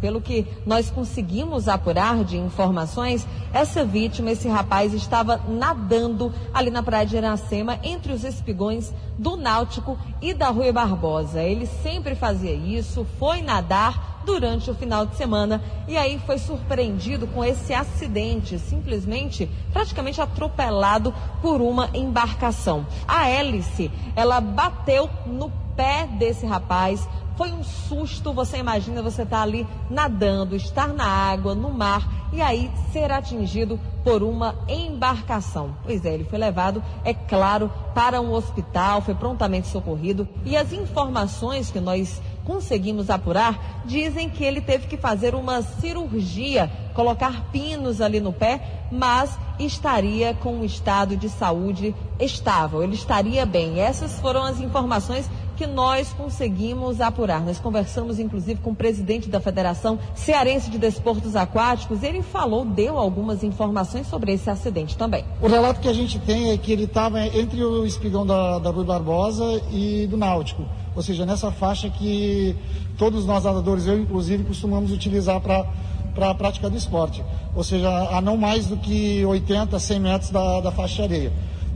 Pelo 0.00 0.20
que 0.20 0.46
nós 0.64 0.90
conseguimos 0.90 1.68
apurar 1.68 2.24
de 2.24 2.38
informações, 2.38 3.26
essa 3.52 3.84
vítima, 3.84 4.30
esse 4.30 4.48
rapaz, 4.48 4.94
estava 4.94 5.40
nadando 5.48 6.32
ali 6.54 6.70
na 6.70 6.82
praia 6.82 7.04
de 7.04 7.16
Iracema, 7.16 7.78
entre 7.82 8.12
os 8.12 8.24
espigões 8.24 8.94
do 9.18 9.36
Náutico 9.36 9.98
e 10.22 10.32
da 10.32 10.48
Rui 10.48 10.72
Barbosa. 10.72 11.42
Ele 11.42 11.66
sempre 11.66 12.14
fazia 12.14 12.54
isso, 12.54 13.06
foi 13.18 13.42
nadar 13.42 14.10
durante 14.24 14.70
o 14.70 14.74
final 14.74 15.06
de 15.06 15.16
semana 15.16 15.62
e 15.88 15.96
aí 15.96 16.18
foi 16.26 16.38
surpreendido 16.38 17.26
com 17.26 17.44
esse 17.44 17.72
acidente, 17.72 18.58
simplesmente 18.58 19.50
praticamente 19.72 20.20
atropelado 20.20 21.12
por 21.40 21.60
uma 21.60 21.90
embarcação. 21.94 22.86
A 23.06 23.28
hélice, 23.28 23.90
ela 24.14 24.40
bateu 24.40 25.08
no 25.26 25.50
pé 25.76 26.06
desse 26.18 26.46
rapaz, 26.46 27.08
foi 27.40 27.52
um 27.52 27.64
susto, 27.64 28.34
você 28.34 28.58
imagina 28.58 29.00
você 29.00 29.22
estar 29.22 29.38
tá 29.38 29.42
ali 29.42 29.66
nadando, 29.88 30.54
estar 30.54 30.88
na 30.88 31.06
água, 31.06 31.54
no 31.54 31.70
mar 31.70 32.28
e 32.34 32.42
aí 32.42 32.70
ser 32.92 33.10
atingido 33.10 33.80
por 34.04 34.22
uma 34.22 34.54
embarcação. 34.68 35.74
Pois 35.82 36.04
é, 36.04 36.12
ele 36.12 36.24
foi 36.24 36.38
levado, 36.38 36.82
é 37.02 37.14
claro, 37.14 37.72
para 37.94 38.20
um 38.20 38.34
hospital, 38.34 39.00
foi 39.00 39.14
prontamente 39.14 39.68
socorrido 39.68 40.28
e 40.44 40.54
as 40.54 40.70
informações 40.74 41.70
que 41.70 41.80
nós 41.80 42.20
conseguimos 42.44 43.08
apurar 43.08 43.82
dizem 43.86 44.28
que 44.28 44.44
ele 44.44 44.60
teve 44.60 44.86
que 44.86 44.98
fazer 44.98 45.34
uma 45.34 45.62
cirurgia, 45.62 46.70
colocar 46.94 47.50
pinos 47.50 48.02
ali 48.02 48.20
no 48.20 48.34
pé, 48.34 48.86
mas 48.92 49.38
estaria 49.58 50.34
com 50.34 50.56
um 50.56 50.64
estado 50.64 51.16
de 51.16 51.28
saúde 51.28 51.94
estável, 52.18 52.82
ele 52.82 52.94
estaria 52.94 53.46
bem. 53.46 53.80
Essas 53.80 54.18
foram 54.20 54.42
as 54.42 54.60
informações 54.60 55.30
que 55.60 55.66
nós 55.66 56.10
conseguimos 56.14 57.02
apurar. 57.02 57.44
Nós 57.44 57.60
conversamos, 57.60 58.18
inclusive, 58.18 58.58
com 58.62 58.70
o 58.70 58.74
presidente 58.74 59.28
da 59.28 59.40
Federação 59.40 59.98
Cearense 60.14 60.70
de 60.70 60.78
Desportos 60.78 61.36
Aquáticos. 61.36 62.02
Ele 62.02 62.22
falou, 62.22 62.64
deu 62.64 62.96
algumas 62.96 63.44
informações 63.44 64.06
sobre 64.06 64.32
esse 64.32 64.48
acidente 64.48 64.96
também. 64.96 65.22
O 65.38 65.48
relato 65.48 65.78
que 65.78 65.88
a 65.88 65.92
gente 65.92 66.18
tem 66.18 66.50
é 66.50 66.56
que 66.56 66.72
ele 66.72 66.84
estava 66.84 67.20
entre 67.26 67.62
o 67.62 67.84
espigão 67.84 68.24
da, 68.24 68.58
da 68.58 68.70
Rui 68.70 68.86
Barbosa 68.86 69.60
e 69.70 70.06
do 70.06 70.16
Náutico. 70.16 70.64
Ou 70.96 71.02
seja, 71.02 71.26
nessa 71.26 71.50
faixa 71.50 71.90
que 71.90 72.56
todos 72.96 73.26
nós 73.26 73.44
nadadores, 73.44 73.86
eu 73.86 74.00
inclusive, 74.00 74.44
costumamos 74.44 74.90
utilizar 74.90 75.42
para 75.42 75.66
para 76.14 76.30
a 76.30 76.34
prática 76.34 76.68
do 76.68 76.76
esporte, 76.76 77.22
ou 77.54 77.62
seja, 77.62 77.88
a 77.88 78.20
não 78.20 78.36
mais 78.36 78.66
do 78.66 78.76
que 78.76 79.24
80, 79.24 79.78
100 79.78 80.00
metros 80.00 80.30
da, 80.30 80.60
da 80.60 80.72
faixa 80.72 80.96
de 80.96 81.02
areia. 81.02 81.32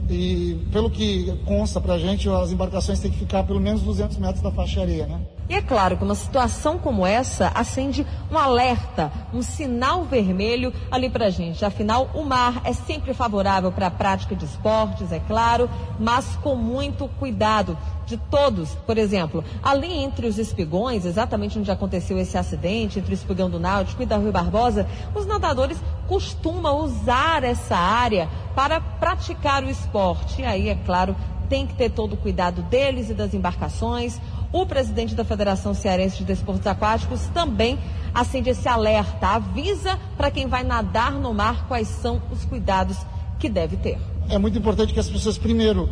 E 0.09 0.59
pelo 0.71 0.89
que 0.89 1.31
consta 1.45 1.81
para 1.81 1.95
a 1.95 1.99
gente, 1.99 2.29
as 2.29 2.51
embarcações 2.51 2.99
têm 2.99 3.11
que 3.11 3.17
ficar 3.17 3.43
pelo 3.43 3.59
menos 3.59 3.81
200 3.81 4.17
metros 4.17 4.41
da 4.41 4.51
faixa 4.51 4.81
areia, 4.81 5.07
né? 5.07 5.19
E 5.47 5.53
é 5.53 5.61
claro 5.61 5.95
que 5.95 6.03
uma 6.03 6.15
situação 6.15 6.79
como 6.79 7.05
essa 7.05 7.51
acende 7.53 8.05
um 8.31 8.37
alerta, 8.37 9.11
um 9.31 9.43
sinal 9.43 10.03
vermelho 10.03 10.73
ali 10.89 11.07
para 11.07 11.27
a 11.27 11.29
gente. 11.29 11.63
Afinal, 11.63 12.09
o 12.15 12.23
mar 12.23 12.61
é 12.63 12.73
sempre 12.73 13.13
favorável 13.13 13.71
para 13.71 13.87
a 13.87 13.91
prática 13.91 14.35
de 14.35 14.43
esportes, 14.43 15.11
é 15.11 15.19
claro, 15.19 15.69
mas 15.99 16.35
com 16.37 16.55
muito 16.55 17.07
cuidado 17.19 17.77
de 18.07 18.17
todos. 18.17 18.73
Por 18.87 18.97
exemplo, 18.97 19.43
ali 19.61 19.91
entre 19.93 20.25
os 20.25 20.39
espigões, 20.39 21.05
exatamente 21.05 21.59
onde 21.59 21.69
aconteceu 21.69 22.17
esse 22.17 22.37
acidente, 22.37 22.97
entre 22.97 23.13
o 23.13 23.13
espigão 23.13 23.47
do 23.47 23.59
Náutico 23.59 24.01
e 24.01 24.05
da 24.05 24.17
Rui 24.17 24.31
Barbosa, 24.31 24.87
os 25.13 25.27
nadadores 25.27 25.77
costumam 26.07 26.83
usar 26.83 27.43
essa 27.43 27.75
área 27.75 28.27
para 28.55 28.81
praticar 28.81 29.63
o 29.63 29.69
esporte. 29.69 30.41
E 30.41 30.45
aí, 30.45 30.69
é 30.69 30.75
claro, 30.75 31.15
tem 31.47 31.65
que 31.65 31.73
ter 31.75 31.91
todo 31.91 32.13
o 32.13 32.17
cuidado 32.17 32.61
deles 32.63 33.09
e 33.09 33.13
das 33.13 33.33
embarcações. 33.33 34.19
O 34.55 34.65
presidente 34.65 35.13
da 35.13 35.25
Federação 35.25 35.73
Cearense 35.73 36.19
de 36.19 36.23
Desportos 36.23 36.65
Aquáticos 36.65 37.23
também 37.33 37.77
acende 38.13 38.51
esse 38.51 38.69
alerta, 38.69 39.27
avisa 39.27 39.99
para 40.15 40.31
quem 40.31 40.47
vai 40.47 40.63
nadar 40.63 41.11
no 41.11 41.33
mar 41.33 41.67
quais 41.67 41.89
são 41.89 42.21
os 42.31 42.45
cuidados 42.45 42.95
que 43.37 43.49
deve 43.49 43.75
ter. 43.75 43.99
É 44.29 44.37
muito 44.37 44.57
importante 44.57 44.93
que 44.93 44.99
as 45.01 45.09
pessoas, 45.09 45.37
primeiro, 45.37 45.89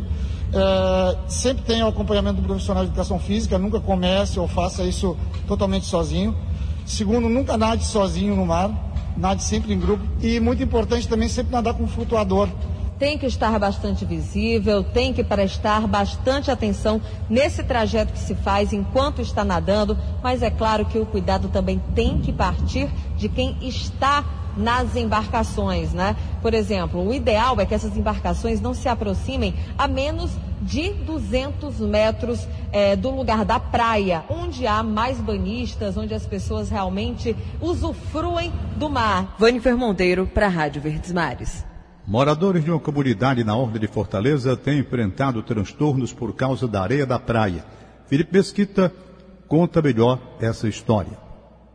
é, 0.50 1.18
sempre 1.28 1.62
tenham 1.64 1.86
acompanhamento 1.86 2.40
do 2.40 2.46
profissional 2.46 2.84
de 2.84 2.88
educação 2.88 3.18
física, 3.18 3.58
nunca 3.58 3.80
comece 3.80 4.40
ou 4.40 4.48
faça 4.48 4.82
isso 4.82 5.14
totalmente 5.46 5.84
sozinho. 5.84 6.34
Segundo, 6.86 7.28
nunca 7.28 7.58
nade 7.58 7.84
sozinho 7.84 8.34
no 8.34 8.46
mar, 8.46 8.70
nade 9.14 9.42
sempre 9.42 9.74
em 9.74 9.78
grupo. 9.78 10.02
E 10.22 10.40
muito 10.40 10.62
importante 10.62 11.06
também 11.06 11.28
sempre 11.28 11.52
nadar 11.52 11.74
com 11.74 11.86
flutuador 11.86 12.48
tem 12.98 13.18
que 13.18 13.26
estar 13.26 13.58
bastante 13.58 14.04
visível, 14.04 14.82
tem 14.82 15.12
que 15.12 15.24
prestar 15.24 15.86
bastante 15.86 16.50
atenção 16.50 17.00
nesse 17.28 17.62
trajeto 17.62 18.12
que 18.12 18.18
se 18.18 18.34
faz 18.34 18.72
enquanto 18.72 19.20
está 19.20 19.44
nadando, 19.44 19.96
mas 20.22 20.42
é 20.42 20.50
claro 20.50 20.84
que 20.84 20.98
o 20.98 21.06
cuidado 21.06 21.48
também 21.48 21.82
tem 21.94 22.20
que 22.20 22.32
partir 22.32 22.88
de 23.16 23.28
quem 23.28 23.56
está 23.60 24.24
nas 24.56 24.94
embarcações, 24.94 25.92
né? 25.92 26.16
Por 26.40 26.54
exemplo, 26.54 27.04
o 27.04 27.12
ideal 27.12 27.60
é 27.60 27.66
que 27.66 27.74
essas 27.74 27.96
embarcações 27.96 28.60
não 28.60 28.72
se 28.72 28.88
aproximem 28.88 29.54
a 29.76 29.88
menos 29.88 30.30
de 30.62 30.90
200 30.90 31.80
metros 31.80 32.46
é, 32.72 32.96
do 32.96 33.10
lugar 33.10 33.44
da 33.44 33.58
praia, 33.58 34.24
onde 34.28 34.66
há 34.66 34.82
mais 34.82 35.18
banhistas, 35.20 35.96
onde 35.96 36.14
as 36.14 36.24
pessoas 36.24 36.70
realmente 36.70 37.36
usufruem 37.60 38.52
do 38.76 38.88
mar. 38.88 39.34
Vânifer 39.38 39.76
Monteiro 39.76 40.26
para 40.26 40.46
a 40.46 40.50
Rádio 40.50 40.80
Verdes 40.80 41.12
Mares. 41.12 41.73
Moradores 42.06 42.62
de 42.62 42.70
uma 42.70 42.78
comunidade 42.78 43.42
na 43.42 43.56
Ordem 43.56 43.80
de 43.80 43.86
Fortaleza 43.86 44.54
têm 44.54 44.80
enfrentado 44.80 45.42
transtornos 45.42 46.12
por 46.12 46.34
causa 46.34 46.68
da 46.68 46.82
areia 46.82 47.06
da 47.06 47.18
praia. 47.18 47.64
Felipe 48.06 48.34
Mesquita 48.34 48.92
conta 49.48 49.80
melhor 49.80 50.20
essa 50.38 50.68
história. 50.68 51.23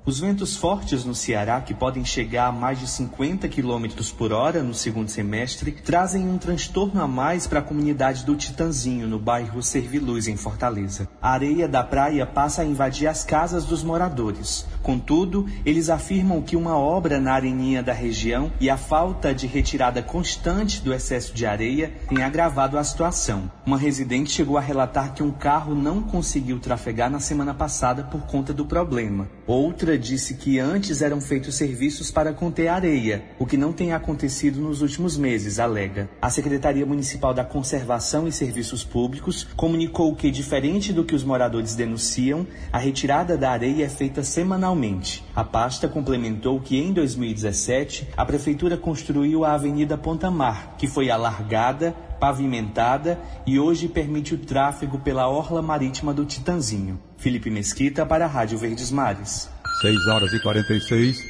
Os 0.10 0.20
ventos 0.20 0.58
fortes 0.58 1.06
no 1.06 1.14
Ceará, 1.14 1.62
que 1.62 1.72
podem 1.72 2.04
chegar 2.04 2.48
a 2.48 2.52
mais 2.52 2.80
de 2.80 2.88
50 2.88 3.48
km 3.48 3.86
por 4.18 4.34
hora 4.34 4.64
no 4.64 4.74
segundo 4.74 5.08
semestre, 5.08 5.72
trazem 5.72 6.28
um 6.28 6.40
transtorno 6.40 7.00
a 7.00 7.08
mais 7.08 7.46
para 7.46 7.60
a 7.60 7.62
comunidade 7.62 8.26
do 8.26 8.36
Titanzinho, 8.36 9.08
no 9.08 9.20
bairro 9.20 9.62
Serviluz, 9.62 10.28
em 10.28 10.36
Fortaleza. 10.36 11.08
A 11.22 11.30
areia 11.30 11.68
da 11.68 11.84
praia 11.84 12.26
passa 12.26 12.64
a 12.64 12.66
invadir 12.66 13.06
as 13.06 13.24
casas 13.24 13.66
dos 13.66 13.84
moradores. 13.84 14.66
Contudo, 14.82 15.46
eles 15.64 15.92
afirmam 15.92 16.42
que 16.42 16.56
uma 16.56 16.76
obra 16.76 17.20
na 17.20 17.34
areninha 17.34 17.84
da 17.84 17.94
região 17.94 18.52
e 18.60 18.68
a 18.68 18.78
falta 18.78 19.32
de 19.32 19.46
retirada 19.46 20.02
constante 20.02 20.82
do 20.82 20.92
excesso 20.92 21.36
de 21.36 21.46
areia 21.46 21.94
tem 22.08 22.24
agravado 22.24 22.80
a 22.80 22.84
situação. 22.84 23.52
Uma 23.64 23.78
residente 23.78 24.32
chegou 24.32 24.58
a 24.58 24.62
relatar 24.62 25.14
que 25.14 25.22
um 25.22 25.30
carro 25.32 25.76
não 25.76 26.02
conseguiu 26.02 26.58
trafegar 26.58 27.12
na 27.12 27.20
semana 27.20 27.54
passada 27.54 28.06
por 28.06 28.22
conta 28.22 28.52
do 28.52 28.66
problema. 28.66 29.30
Outra 29.46 29.99
disse 30.00 30.34
que 30.34 30.58
antes 30.58 31.02
eram 31.02 31.22
feitos 31.22 31.56
serviços 31.56 32.10
para 32.10 32.34
conter 32.34 32.70
areia, 32.70 33.24
o 33.38 33.46
que 33.46 33.58
não 33.58 33.74
tem 33.74 33.94
acontecido 33.94 34.60
nos 34.60 34.82
últimos 34.82 35.18
meses, 35.18 35.60
alega. 35.60 36.10
A 36.22 36.30
Secretaria 36.30 36.86
Municipal 36.86 37.34
da 37.34 37.44
Conservação 37.44 38.28
e 38.28 38.32
Serviços 38.32 38.84
Públicos 38.84 39.46
comunicou 39.56 40.16
que, 40.16 40.32
diferente 40.32 40.94
do 40.94 41.04
que 41.04 41.14
os 41.14 41.24
moradores 41.24 41.76
denunciam, 41.76 42.48
a 42.72 42.80
retirada 42.80 43.38
da 43.38 43.52
areia 43.52 43.86
é 43.86 43.90
feita 43.90 44.24
semanalmente. 44.24 45.24
A 45.36 45.44
pasta 45.44 45.88
complementou 45.88 46.60
que 46.60 46.78
em 46.78 46.94
2017 46.94 48.08
a 48.16 48.26
Prefeitura 48.26 48.78
construiu 48.78 49.44
a 49.46 49.54
Avenida 49.54 49.98
Ponta 49.98 50.32
Mar, 50.32 50.76
que 50.78 50.88
foi 50.88 51.10
alargada 51.10 51.94
pavimentada 52.20 53.20
e 53.48 53.60
hoje 53.60 53.88
permite 53.88 54.36
o 54.36 54.38
tráfego 54.38 55.00
pela 55.00 55.28
orla 55.30 55.62
marítima 55.62 56.14
do 56.14 56.26
Titanzinho. 56.26 57.00
Felipe 57.18 57.50
Mesquita 57.50 58.06
para 58.06 58.26
a 58.26 58.28
Rádio 58.28 58.58
Verdes 58.58 58.92
Mares. 58.92 59.50
6 59.82 60.08
horas 60.08 60.34
e 60.34 60.40
46. 60.40 61.26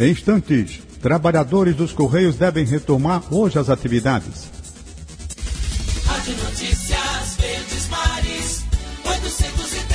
Em 0.00 0.10
instantes, 0.10 0.80
trabalhadores 1.00 1.76
dos 1.76 1.92
Correios 1.92 2.34
devem 2.36 2.64
retomar 2.64 3.22
hoje 3.32 3.58
as 3.58 3.70
atividades. 3.70 4.50
Rádio 6.04 6.34
Notícias 6.36 7.36
Verdes 7.38 7.88
Mares, 7.88 8.64
810. 9.04 9.88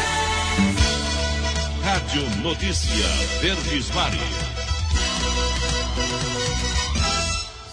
Rádio 1.84 2.42
Notícia 2.42 3.08
Verdes 3.42 3.94
Mares. 3.94 4.22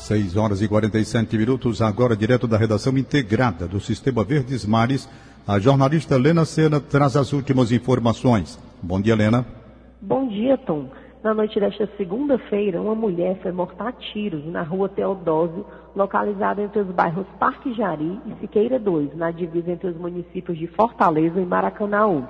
6 0.08 0.36
horas 0.36 0.60
e 0.60 0.66
47 0.66 1.38
minutos, 1.38 1.80
agora 1.80 2.16
direto 2.16 2.48
da 2.48 2.58
redação 2.58 2.98
integrada 2.98 3.68
do 3.68 3.80
Sistema 3.80 4.24
Verdes 4.24 4.64
Mares, 4.64 5.08
a 5.46 5.60
jornalista 5.60 6.16
Lena 6.16 6.44
Sena 6.44 6.80
traz 6.80 7.14
as 7.14 7.32
últimas 7.32 7.70
informações. 7.70 8.58
Bom 8.82 9.00
dia, 9.00 9.14
Lena. 9.14 9.59
Bom 10.02 10.28
dia, 10.28 10.56
Tom. 10.56 10.86
Na 11.22 11.34
noite 11.34 11.60
desta 11.60 11.86
segunda-feira, 11.98 12.80
uma 12.80 12.94
mulher 12.94 13.36
foi 13.42 13.52
morta 13.52 13.86
a 13.86 13.92
tiros 13.92 14.46
na 14.46 14.62
rua 14.62 14.88
Teodósio, 14.88 15.66
localizada 15.94 16.62
entre 16.62 16.80
os 16.80 16.86
bairros 16.86 17.26
Parque 17.38 17.74
Jari 17.74 18.18
e 18.24 18.40
Siqueira 18.40 18.78
2, 18.78 19.14
na 19.14 19.30
divisa 19.30 19.70
entre 19.70 19.88
os 19.88 19.96
municípios 19.98 20.56
de 20.56 20.66
Fortaleza 20.68 21.38
e 21.38 21.44
Maracanaú. 21.44 22.24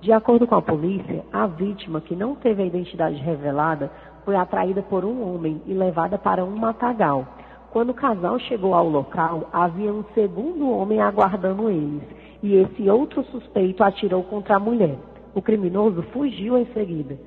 De 0.00 0.10
acordo 0.10 0.44
com 0.44 0.56
a 0.56 0.62
polícia, 0.62 1.24
a 1.32 1.46
vítima, 1.46 2.00
que 2.00 2.16
não 2.16 2.34
teve 2.34 2.64
a 2.64 2.66
identidade 2.66 3.14
revelada, 3.14 3.92
foi 4.24 4.34
atraída 4.34 4.82
por 4.82 5.04
um 5.04 5.22
homem 5.32 5.62
e 5.66 5.72
levada 5.72 6.18
para 6.18 6.44
um 6.44 6.56
matagal. 6.56 7.28
Quando 7.70 7.90
o 7.90 7.94
casal 7.94 8.40
chegou 8.40 8.74
ao 8.74 8.88
local, 8.88 9.48
havia 9.52 9.92
um 9.92 10.02
segundo 10.14 10.68
homem 10.68 11.00
aguardando 11.00 11.70
eles, 11.70 12.02
e 12.42 12.56
esse 12.56 12.90
outro 12.90 13.22
suspeito 13.26 13.84
atirou 13.84 14.24
contra 14.24 14.56
a 14.56 14.60
mulher. 14.60 14.98
O 15.34 15.42
criminoso 15.42 16.02
fugiu 16.12 16.56
em 16.56 16.66
seguida. 16.66 17.18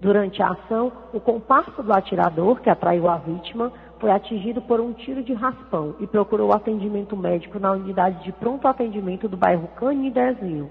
Durante 0.00 0.42
a 0.42 0.50
ação, 0.50 0.92
o 1.12 1.18
comparsa 1.18 1.82
do 1.82 1.92
atirador, 1.92 2.60
que 2.60 2.70
atraiu 2.70 3.08
a 3.08 3.16
vítima, 3.16 3.72
foi 3.98 4.10
atingido 4.10 4.60
por 4.62 4.80
um 4.80 4.92
tiro 4.92 5.22
de 5.22 5.32
raspão 5.32 5.96
e 5.98 6.06
procurou 6.06 6.52
atendimento 6.52 7.16
médico 7.16 7.58
na 7.58 7.72
unidade 7.72 8.22
de 8.22 8.30
pronto 8.32 8.68
atendimento 8.68 9.28
do 9.28 9.36
bairro 9.36 9.68
Canidezinho. 9.76 10.70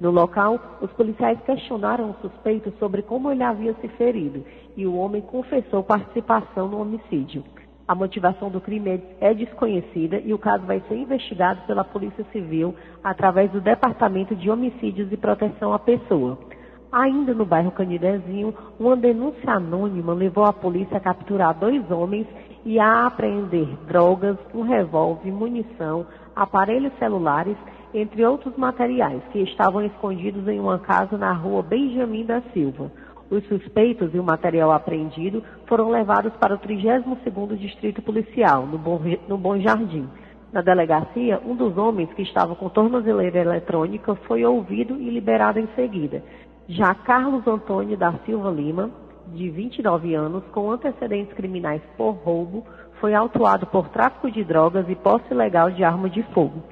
No 0.00 0.10
local, 0.10 0.58
os 0.80 0.90
policiais 0.92 1.38
questionaram 1.42 2.10
o 2.10 2.14
suspeito 2.22 2.72
sobre 2.78 3.02
como 3.02 3.30
ele 3.30 3.44
havia 3.44 3.74
se 3.74 3.88
ferido 3.88 4.44
e 4.76 4.84
o 4.84 4.96
homem 4.96 5.22
confessou 5.22 5.84
participação 5.84 6.66
no 6.66 6.80
homicídio. 6.80 7.44
A 7.86 7.94
motivação 7.94 8.48
do 8.48 8.60
crime 8.60 9.02
é 9.20 9.34
desconhecida 9.34 10.18
e 10.18 10.32
o 10.32 10.38
caso 10.38 10.64
vai 10.64 10.80
ser 10.88 10.96
investigado 10.96 11.62
pela 11.66 11.82
Polícia 11.82 12.24
Civil 12.32 12.74
através 13.02 13.50
do 13.50 13.60
Departamento 13.60 14.36
de 14.36 14.48
Homicídios 14.48 15.10
e 15.12 15.16
Proteção 15.16 15.72
à 15.72 15.78
Pessoa. 15.78 16.38
Ainda 16.92 17.34
no 17.34 17.44
bairro 17.44 17.72
Canidezinho, 17.72 18.54
uma 18.78 18.96
denúncia 18.96 19.50
anônima 19.50 20.12
levou 20.12 20.44
a 20.44 20.52
polícia 20.52 20.98
a 20.98 21.00
capturar 21.00 21.58
dois 21.58 21.90
homens 21.90 22.26
e 22.64 22.78
a 22.78 23.06
apreender 23.06 23.66
drogas, 23.86 24.36
um 24.54 24.62
revólver, 24.62 25.32
munição, 25.32 26.06
aparelhos 26.36 26.92
celulares, 26.98 27.56
entre 27.94 28.24
outros 28.24 28.56
materiais 28.56 29.22
que 29.32 29.40
estavam 29.40 29.84
escondidos 29.84 30.46
em 30.48 30.60
uma 30.60 30.78
casa 30.78 31.18
na 31.18 31.32
rua 31.32 31.62
Benjamin 31.62 32.24
da 32.24 32.40
Silva. 32.52 32.90
Os 33.32 33.42
suspeitos 33.48 34.12
e 34.12 34.18
o 34.18 34.22
material 34.22 34.70
apreendido 34.70 35.42
foram 35.66 35.88
levados 35.88 36.34
para 36.34 36.54
o 36.54 36.58
32º 36.58 37.56
Distrito 37.56 38.02
Policial, 38.02 38.66
no 38.66 38.76
Bom, 38.76 39.00
no 39.26 39.38
Bom 39.38 39.58
Jardim. 39.58 40.06
Na 40.52 40.60
delegacia, 40.60 41.40
um 41.42 41.56
dos 41.56 41.78
homens 41.78 42.12
que 42.12 42.20
estava 42.20 42.54
com 42.54 42.68
tornozeleira 42.68 43.38
eletrônica 43.38 44.14
foi 44.26 44.44
ouvido 44.44 45.00
e 45.00 45.08
liberado 45.08 45.58
em 45.58 45.66
seguida. 45.74 46.22
Já 46.68 46.94
Carlos 46.94 47.46
Antônio 47.46 47.96
da 47.96 48.12
Silva 48.26 48.50
Lima, 48.50 48.90
de 49.28 49.48
29 49.48 50.14
anos, 50.14 50.44
com 50.52 50.70
antecedentes 50.70 51.32
criminais 51.32 51.80
por 51.96 52.10
roubo, 52.10 52.66
foi 53.00 53.14
autuado 53.14 53.66
por 53.66 53.88
tráfico 53.88 54.30
de 54.30 54.44
drogas 54.44 54.86
e 54.90 54.94
posse 54.94 55.24
ilegal 55.30 55.70
de 55.70 55.82
arma 55.82 56.10
de 56.10 56.22
fogo. 56.34 56.62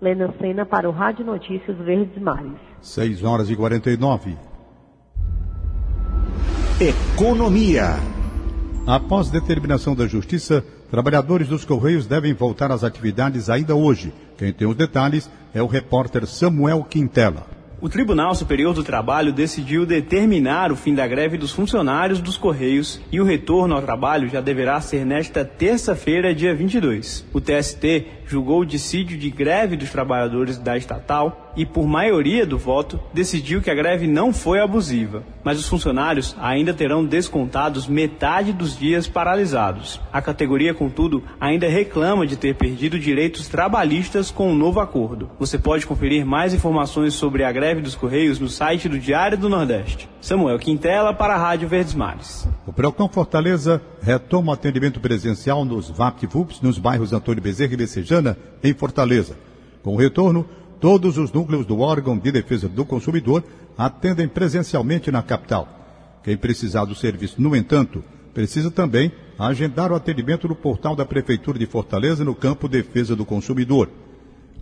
Lena 0.00 0.32
Sena 0.40 0.64
para 0.64 0.88
o 0.88 0.92
Rádio 0.92 1.26
Notícias 1.26 1.76
Verdes 1.76 2.16
Mares. 2.22 2.56
6 2.80 3.22
horas 3.22 3.50
e 3.50 3.56
49. 3.56 4.55
Economia. 6.78 7.94
Após 8.86 9.30
determinação 9.30 9.94
da 9.94 10.06
Justiça, 10.06 10.62
trabalhadores 10.90 11.48
dos 11.48 11.64
Correios 11.64 12.06
devem 12.06 12.34
voltar 12.34 12.70
às 12.70 12.84
atividades 12.84 13.48
ainda 13.48 13.74
hoje. 13.74 14.12
Quem 14.36 14.52
tem 14.52 14.68
os 14.68 14.76
detalhes 14.76 15.30
é 15.54 15.62
o 15.62 15.66
repórter 15.66 16.26
Samuel 16.26 16.84
Quintela. 16.84 17.46
O 17.80 17.88
Tribunal 17.88 18.34
Superior 18.34 18.74
do 18.74 18.84
Trabalho 18.84 19.32
decidiu 19.32 19.86
determinar 19.86 20.70
o 20.70 20.76
fim 20.76 20.94
da 20.94 21.06
greve 21.06 21.38
dos 21.38 21.50
funcionários 21.50 22.20
dos 22.20 22.36
Correios 22.36 23.00
e 23.10 23.22
o 23.22 23.24
retorno 23.24 23.74
ao 23.74 23.80
trabalho 23.80 24.28
já 24.28 24.42
deverá 24.42 24.78
ser 24.78 25.06
nesta 25.06 25.46
terça-feira, 25.46 26.34
dia 26.34 26.54
22. 26.54 27.24
O 27.32 27.40
TST 27.40 28.06
julgou 28.26 28.60
o 28.60 28.66
dissídio 28.66 29.16
de 29.16 29.30
greve 29.30 29.78
dos 29.78 29.88
trabalhadores 29.88 30.58
da 30.58 30.76
estatal 30.76 31.45
e, 31.56 31.64
por 31.64 31.86
maioria 31.86 32.44
do 32.44 32.58
voto, 32.58 33.00
decidiu 33.12 33.62
que 33.62 33.70
a 33.70 33.74
greve 33.74 34.06
não 34.06 34.32
foi 34.32 34.60
abusiva. 34.60 35.22
Mas 35.42 35.58
os 35.58 35.68
funcionários 35.68 36.36
ainda 36.38 36.74
terão 36.74 37.04
descontados 37.04 37.86
metade 37.86 38.52
dos 38.52 38.78
dias 38.78 39.08
paralisados. 39.08 40.00
A 40.12 40.20
categoria, 40.20 40.74
contudo, 40.74 41.22
ainda 41.40 41.68
reclama 41.68 42.26
de 42.26 42.36
ter 42.36 42.54
perdido 42.54 42.98
direitos 42.98 43.48
trabalhistas 43.48 44.30
com 44.30 44.52
o 44.52 44.54
novo 44.54 44.80
acordo. 44.80 45.30
Você 45.38 45.58
pode 45.58 45.86
conferir 45.86 46.26
mais 46.26 46.52
informações 46.52 47.14
sobre 47.14 47.44
a 47.44 47.52
greve 47.52 47.80
dos 47.80 47.94
Correios 47.94 48.38
no 48.38 48.48
site 48.48 48.88
do 48.88 48.98
Diário 48.98 49.38
do 49.38 49.48
Nordeste. 49.48 50.08
Samuel 50.20 50.58
Quintela 50.58 51.14
para 51.14 51.34
a 51.34 51.38
Rádio 51.38 51.68
Verdes 51.68 51.94
Mares. 51.94 52.48
O 52.66 52.72
Procon 52.72 53.08
Fortaleza 53.08 53.80
retoma 54.02 54.50
o 54.50 54.54
atendimento 54.54 54.98
presencial 55.00 55.64
nos 55.64 55.88
VAPT-VUPs 55.88 56.60
nos 56.60 56.78
bairros 56.78 57.12
Antônio 57.12 57.42
Bezerra 57.42 57.74
e 57.74 57.76
Becejana, 57.76 58.36
em 58.62 58.74
Fortaleza. 58.74 59.36
Com 59.82 59.94
o 59.94 59.96
retorno, 59.96 60.44
Todos 60.80 61.16
os 61.16 61.32
núcleos 61.32 61.64
do 61.64 61.80
órgão 61.80 62.18
de 62.18 62.30
defesa 62.30 62.68
do 62.68 62.84
consumidor 62.84 63.42
atendem 63.76 64.28
presencialmente 64.28 65.10
na 65.10 65.22
capital. 65.22 65.68
Quem 66.22 66.36
precisar 66.36 66.84
do 66.84 66.94
serviço, 66.94 67.40
no 67.40 67.56
entanto, 67.56 68.02
precisa 68.34 68.70
também 68.70 69.12
agendar 69.38 69.90
o 69.90 69.94
atendimento 69.94 70.46
no 70.48 70.54
portal 70.54 70.94
da 70.94 71.04
Prefeitura 71.04 71.58
de 71.58 71.66
Fortaleza 71.66 72.24
no 72.24 72.34
campo 72.34 72.68
Defesa 72.68 73.16
do 73.16 73.24
Consumidor. 73.24 73.88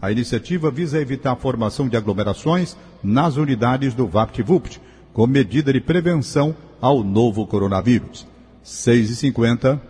A 0.00 0.12
iniciativa 0.12 0.70
visa 0.70 1.00
evitar 1.00 1.32
a 1.32 1.36
formação 1.36 1.88
de 1.88 1.96
aglomerações 1.96 2.76
nas 3.02 3.36
unidades 3.36 3.94
do 3.94 4.06
VaptVupt, 4.06 4.80
como 5.12 5.32
medida 5.32 5.72
de 5.72 5.80
prevenção 5.80 6.54
ao 6.80 7.02
novo 7.02 7.46
coronavírus. 7.46 8.26
6 8.62 9.10
e 9.10 9.16
50 9.16 9.80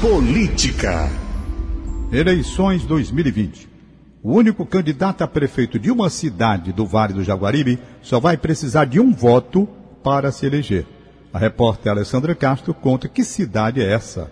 Política. 0.00 1.10
Eleições 2.12 2.84
2020. 2.84 3.67
O 4.22 4.32
único 4.32 4.66
candidato 4.66 5.22
a 5.22 5.28
prefeito 5.28 5.78
de 5.78 5.92
uma 5.92 6.10
cidade 6.10 6.72
do 6.72 6.84
Vale 6.84 7.12
do 7.12 7.22
Jaguaribe 7.22 7.78
só 8.02 8.18
vai 8.18 8.36
precisar 8.36 8.84
de 8.84 8.98
um 8.98 9.12
voto 9.12 9.68
para 10.02 10.32
se 10.32 10.44
eleger. 10.44 10.86
A 11.32 11.38
repórter 11.38 11.92
Alessandra 11.92 12.34
Castro 12.34 12.74
conta 12.74 13.08
que 13.08 13.22
cidade 13.22 13.80
é 13.80 13.92
essa. 13.92 14.30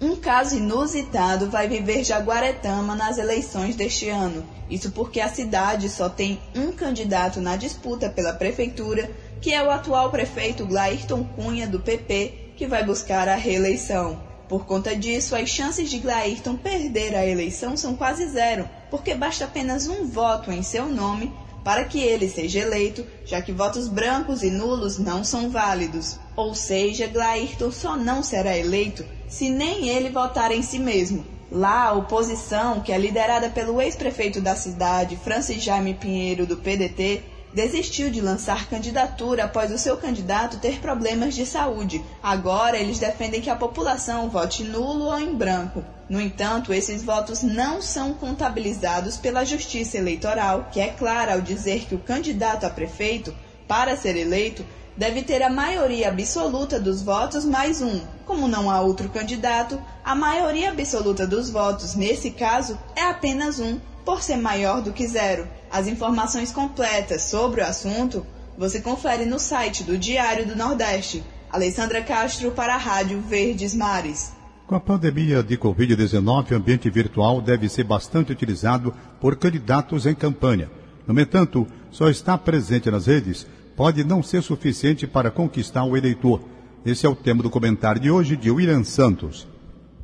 Um 0.00 0.16
caso 0.16 0.56
inusitado 0.56 1.50
vai 1.50 1.68
viver 1.68 2.02
Jaguaretama 2.02 2.94
nas 2.94 3.18
eleições 3.18 3.76
deste 3.76 4.08
ano. 4.08 4.44
Isso 4.70 4.90
porque 4.90 5.20
a 5.20 5.28
cidade 5.28 5.90
só 5.90 6.08
tem 6.08 6.40
um 6.56 6.72
candidato 6.72 7.40
na 7.40 7.56
disputa 7.56 8.08
pela 8.08 8.32
prefeitura, 8.32 9.10
que 9.40 9.52
é 9.52 9.62
o 9.62 9.70
atual 9.70 10.10
prefeito 10.10 10.66
Glairton 10.66 11.24
Cunha, 11.24 11.66
do 11.66 11.78
PP, 11.78 12.52
que 12.56 12.66
vai 12.66 12.82
buscar 12.84 13.28
a 13.28 13.34
reeleição. 13.34 14.18
Por 14.48 14.66
conta 14.66 14.94
disso, 14.94 15.34
as 15.34 15.48
chances 15.48 15.90
de 15.90 15.98
Glairton 15.98 16.56
perder 16.56 17.14
a 17.14 17.26
eleição 17.26 17.76
são 17.76 17.96
quase 17.96 18.28
zero, 18.28 18.68
porque 18.94 19.12
basta 19.12 19.44
apenas 19.44 19.88
um 19.88 20.06
voto 20.06 20.52
em 20.52 20.62
seu 20.62 20.86
nome 20.86 21.32
para 21.64 21.82
que 21.82 21.98
ele 21.98 22.28
seja 22.28 22.60
eleito, 22.60 23.04
já 23.26 23.42
que 23.42 23.50
votos 23.50 23.88
brancos 23.88 24.44
e 24.44 24.50
nulos 24.52 24.98
não 24.98 25.24
são 25.24 25.50
válidos. 25.50 26.16
Ou 26.36 26.54
seja, 26.54 27.08
Glairton 27.08 27.72
só 27.72 27.96
não 27.96 28.22
será 28.22 28.56
eleito 28.56 29.04
se 29.28 29.48
nem 29.48 29.88
ele 29.88 30.10
votar 30.10 30.52
em 30.52 30.62
si 30.62 30.78
mesmo. 30.78 31.26
Lá, 31.50 31.86
a 31.86 31.92
oposição, 31.92 32.82
que 32.82 32.92
é 32.92 32.98
liderada 32.98 33.50
pelo 33.50 33.82
ex-prefeito 33.82 34.40
da 34.40 34.54
cidade, 34.54 35.16
Francis 35.16 35.60
Jaime 35.60 35.94
Pinheiro, 35.94 36.46
do 36.46 36.58
PDT, 36.58 37.20
desistiu 37.54 38.10
de 38.10 38.20
lançar 38.20 38.68
candidatura 38.68 39.44
após 39.44 39.70
o 39.70 39.78
seu 39.78 39.96
candidato 39.96 40.58
ter 40.58 40.80
problemas 40.80 41.34
de 41.34 41.46
saúde. 41.46 42.04
Agora, 42.22 42.76
eles 42.76 42.98
defendem 42.98 43.40
que 43.40 43.48
a 43.48 43.54
população 43.56 44.28
vote 44.28 44.64
nulo 44.64 45.04
ou 45.04 45.18
em 45.18 45.32
branco. 45.32 45.84
No 46.08 46.20
entanto, 46.20 46.72
esses 46.72 47.02
votos 47.02 47.42
não 47.42 47.80
são 47.80 48.12
contabilizados 48.12 49.16
pela 49.16 49.44
Justiça 49.44 49.96
Eleitoral, 49.96 50.68
que 50.72 50.80
é 50.80 50.88
clara 50.88 51.34
ao 51.34 51.40
dizer 51.40 51.86
que 51.86 51.94
o 51.94 52.00
candidato 52.00 52.64
a 52.64 52.70
prefeito, 52.70 53.34
para 53.68 53.96
ser 53.96 54.16
eleito, 54.16 54.66
deve 54.96 55.22
ter 55.22 55.42
a 55.42 55.50
maioria 55.50 56.08
absoluta 56.08 56.78
dos 56.78 57.02
votos 57.02 57.44
mais 57.44 57.80
um. 57.80 58.00
Como 58.26 58.48
não 58.48 58.70
há 58.70 58.80
outro 58.80 59.08
candidato, 59.08 59.80
a 60.04 60.14
maioria 60.14 60.70
absoluta 60.70 61.26
dos 61.26 61.50
votos, 61.50 61.94
nesse 61.94 62.30
caso, 62.30 62.78
é 62.94 63.02
apenas 63.02 63.58
um, 63.58 63.78
por 64.04 64.22
ser 64.22 64.36
maior 64.36 64.82
do 64.82 64.92
que 64.92 65.06
zero. 65.06 65.46
As 65.70 65.86
informações 65.86 66.52
completas 66.52 67.22
sobre 67.22 67.60
o 67.60 67.64
assunto 67.64 68.26
você 68.56 68.80
confere 68.80 69.24
no 69.24 69.38
site 69.38 69.82
do 69.82 69.98
Diário 69.98 70.46
do 70.46 70.54
Nordeste. 70.54 71.24
Alessandra 71.50 72.02
Castro 72.02 72.50
para 72.50 72.74
a 72.74 72.78
Rádio 72.78 73.20
Verdes 73.20 73.74
Mares. 73.74 74.32
Com 74.66 74.74
a 74.74 74.80
pandemia 74.80 75.42
de 75.42 75.58
Covid-19, 75.58 76.52
o 76.52 76.54
ambiente 76.56 76.88
virtual 76.88 77.40
deve 77.40 77.68
ser 77.68 77.84
bastante 77.84 78.32
utilizado 78.32 78.94
por 79.20 79.36
candidatos 79.36 80.06
em 80.06 80.14
campanha. 80.14 80.70
No 81.06 81.20
entanto, 81.20 81.66
só 81.90 82.08
estar 82.08 82.38
presente 82.38 82.90
nas 82.90 83.06
redes 83.06 83.46
pode 83.76 84.04
não 84.04 84.22
ser 84.22 84.42
suficiente 84.42 85.06
para 85.06 85.30
conquistar 85.30 85.84
o 85.84 85.96
eleitor. 85.96 86.40
Esse 86.84 87.06
é 87.06 87.08
o 87.08 87.14
tema 87.14 87.42
do 87.42 87.50
comentário 87.50 88.00
de 88.00 88.10
hoje 88.10 88.36
de 88.36 88.50
William 88.50 88.84
Santos. 88.84 89.46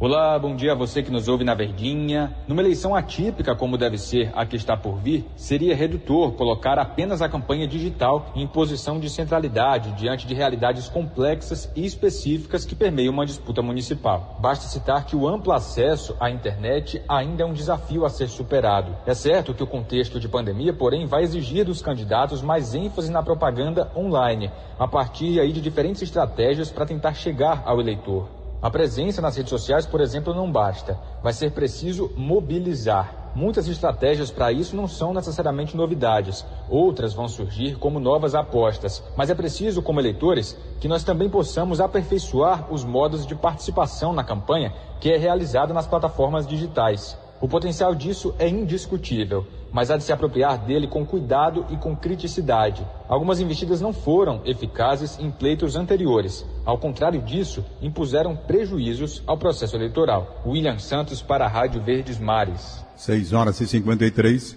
Olá, 0.03 0.39
bom 0.39 0.57
dia 0.57 0.73
a 0.73 0.75
você 0.75 1.03
que 1.03 1.11
nos 1.11 1.29
ouve 1.29 1.45
na 1.45 1.55
Verdinha. 1.55 2.35
Numa 2.49 2.63
eleição 2.63 2.95
atípica, 2.95 3.55
como 3.55 3.77
deve 3.77 3.99
ser 3.99 4.33
a 4.35 4.47
que 4.47 4.57
está 4.57 4.75
por 4.75 4.97
vir, 4.97 5.27
seria 5.37 5.77
redutor 5.77 6.33
colocar 6.33 6.79
apenas 6.79 7.21
a 7.21 7.29
campanha 7.29 7.69
digital 7.69 8.33
em 8.35 8.47
posição 8.47 8.99
de 8.99 9.11
centralidade 9.11 9.93
diante 9.93 10.27
de 10.27 10.33
realidades 10.33 10.89
complexas 10.89 11.71
e 11.77 11.85
específicas 11.85 12.65
que 12.65 12.75
permeiam 12.75 13.13
uma 13.13 13.27
disputa 13.27 13.61
municipal. 13.61 14.39
Basta 14.41 14.69
citar 14.69 15.05
que 15.05 15.15
o 15.15 15.29
amplo 15.29 15.53
acesso 15.53 16.17
à 16.19 16.31
internet 16.31 17.03
ainda 17.07 17.43
é 17.43 17.47
um 17.47 17.53
desafio 17.53 18.07
a 18.07 18.09
ser 18.09 18.29
superado. 18.29 18.97
É 19.05 19.13
certo 19.13 19.53
que 19.53 19.63
o 19.63 19.67
contexto 19.67 20.19
de 20.19 20.31
pandemia, 20.31 20.73
porém, 20.73 21.05
vai 21.05 21.25
exigir 21.25 21.67
dos 21.67 21.83
candidatos 21.83 22.41
mais 22.41 22.75
ênfase 22.75 23.13
na 23.13 23.23
propaganda 23.23 23.93
online, 23.95 24.51
a 24.79 24.89
partir 24.89 25.39
aí 25.39 25.53
de 25.53 25.61
diferentes 25.61 26.01
estratégias 26.01 26.71
para 26.71 26.87
tentar 26.87 27.13
chegar 27.13 27.63
ao 27.67 27.79
eleitor. 27.79 28.40
A 28.63 28.69
presença 28.69 29.23
nas 29.23 29.37
redes 29.37 29.49
sociais, 29.49 29.87
por 29.87 30.03
exemplo, 30.03 30.35
não 30.35 30.53
basta. 30.53 30.99
Vai 31.23 31.33
ser 31.33 31.51
preciso 31.53 32.11
mobilizar. 32.15 33.33
Muitas 33.35 33.67
estratégias 33.69 34.31
para 34.31 34.53
isso 34.53 34.77
não 34.77 34.87
são 34.87 35.15
necessariamente 35.15 35.75
novidades. 35.75 36.45
Outras 36.69 37.15
vão 37.15 37.27
surgir 37.27 37.77
como 37.79 37.99
novas 37.99 38.35
apostas. 38.35 39.03
Mas 39.17 39.31
é 39.31 39.35
preciso, 39.35 39.81
como 39.81 39.99
eleitores, 39.99 40.59
que 40.79 40.89
nós 40.89 41.03
também 41.03 41.31
possamos 41.31 41.81
aperfeiçoar 41.81 42.71
os 42.71 42.85
modos 42.85 43.27
de 43.27 43.35
participação 43.35 44.13
na 44.13 44.25
campanha 44.25 44.75
que 45.01 45.11
é 45.11 45.17
realizada 45.17 45.73
nas 45.73 45.87
plataformas 45.87 46.47
digitais. 46.47 47.17
O 47.41 47.49
potencial 47.49 47.95
disso 47.95 48.35
é 48.39 48.47
indiscutível, 48.47 49.47
mas 49.73 49.91
há 49.91 49.97
de 49.97 50.05
se 50.05 50.13
apropriar 50.13 50.59
dele 50.59 50.87
com 50.87 51.07
cuidado 51.07 51.65
e 51.71 51.77
com 51.77 51.97
criticidade. 51.97 52.87
Algumas 53.09 53.41
investidas 53.41 53.81
não 53.81 53.95
foram 53.95 54.43
eficazes 54.45 55.19
em 55.19 55.31
pleitos 55.31 55.75
anteriores. 55.75 56.45
Ao 56.67 56.77
contrário 56.77 57.23
disso, 57.23 57.65
impuseram 57.81 58.37
prejuízos 58.37 59.23
ao 59.27 59.39
processo 59.39 59.75
eleitoral. 59.75 60.43
William 60.45 60.79
Santos 60.79 61.23
para 61.23 61.47
a 61.47 61.49
Rádio 61.49 61.83
Verdes 61.83 62.19
Mares. 62.19 62.85
6 62.97 63.33
horas 63.33 63.59
e 63.61 63.67
53. 63.67 64.57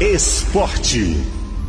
Esporte. 0.00 1.14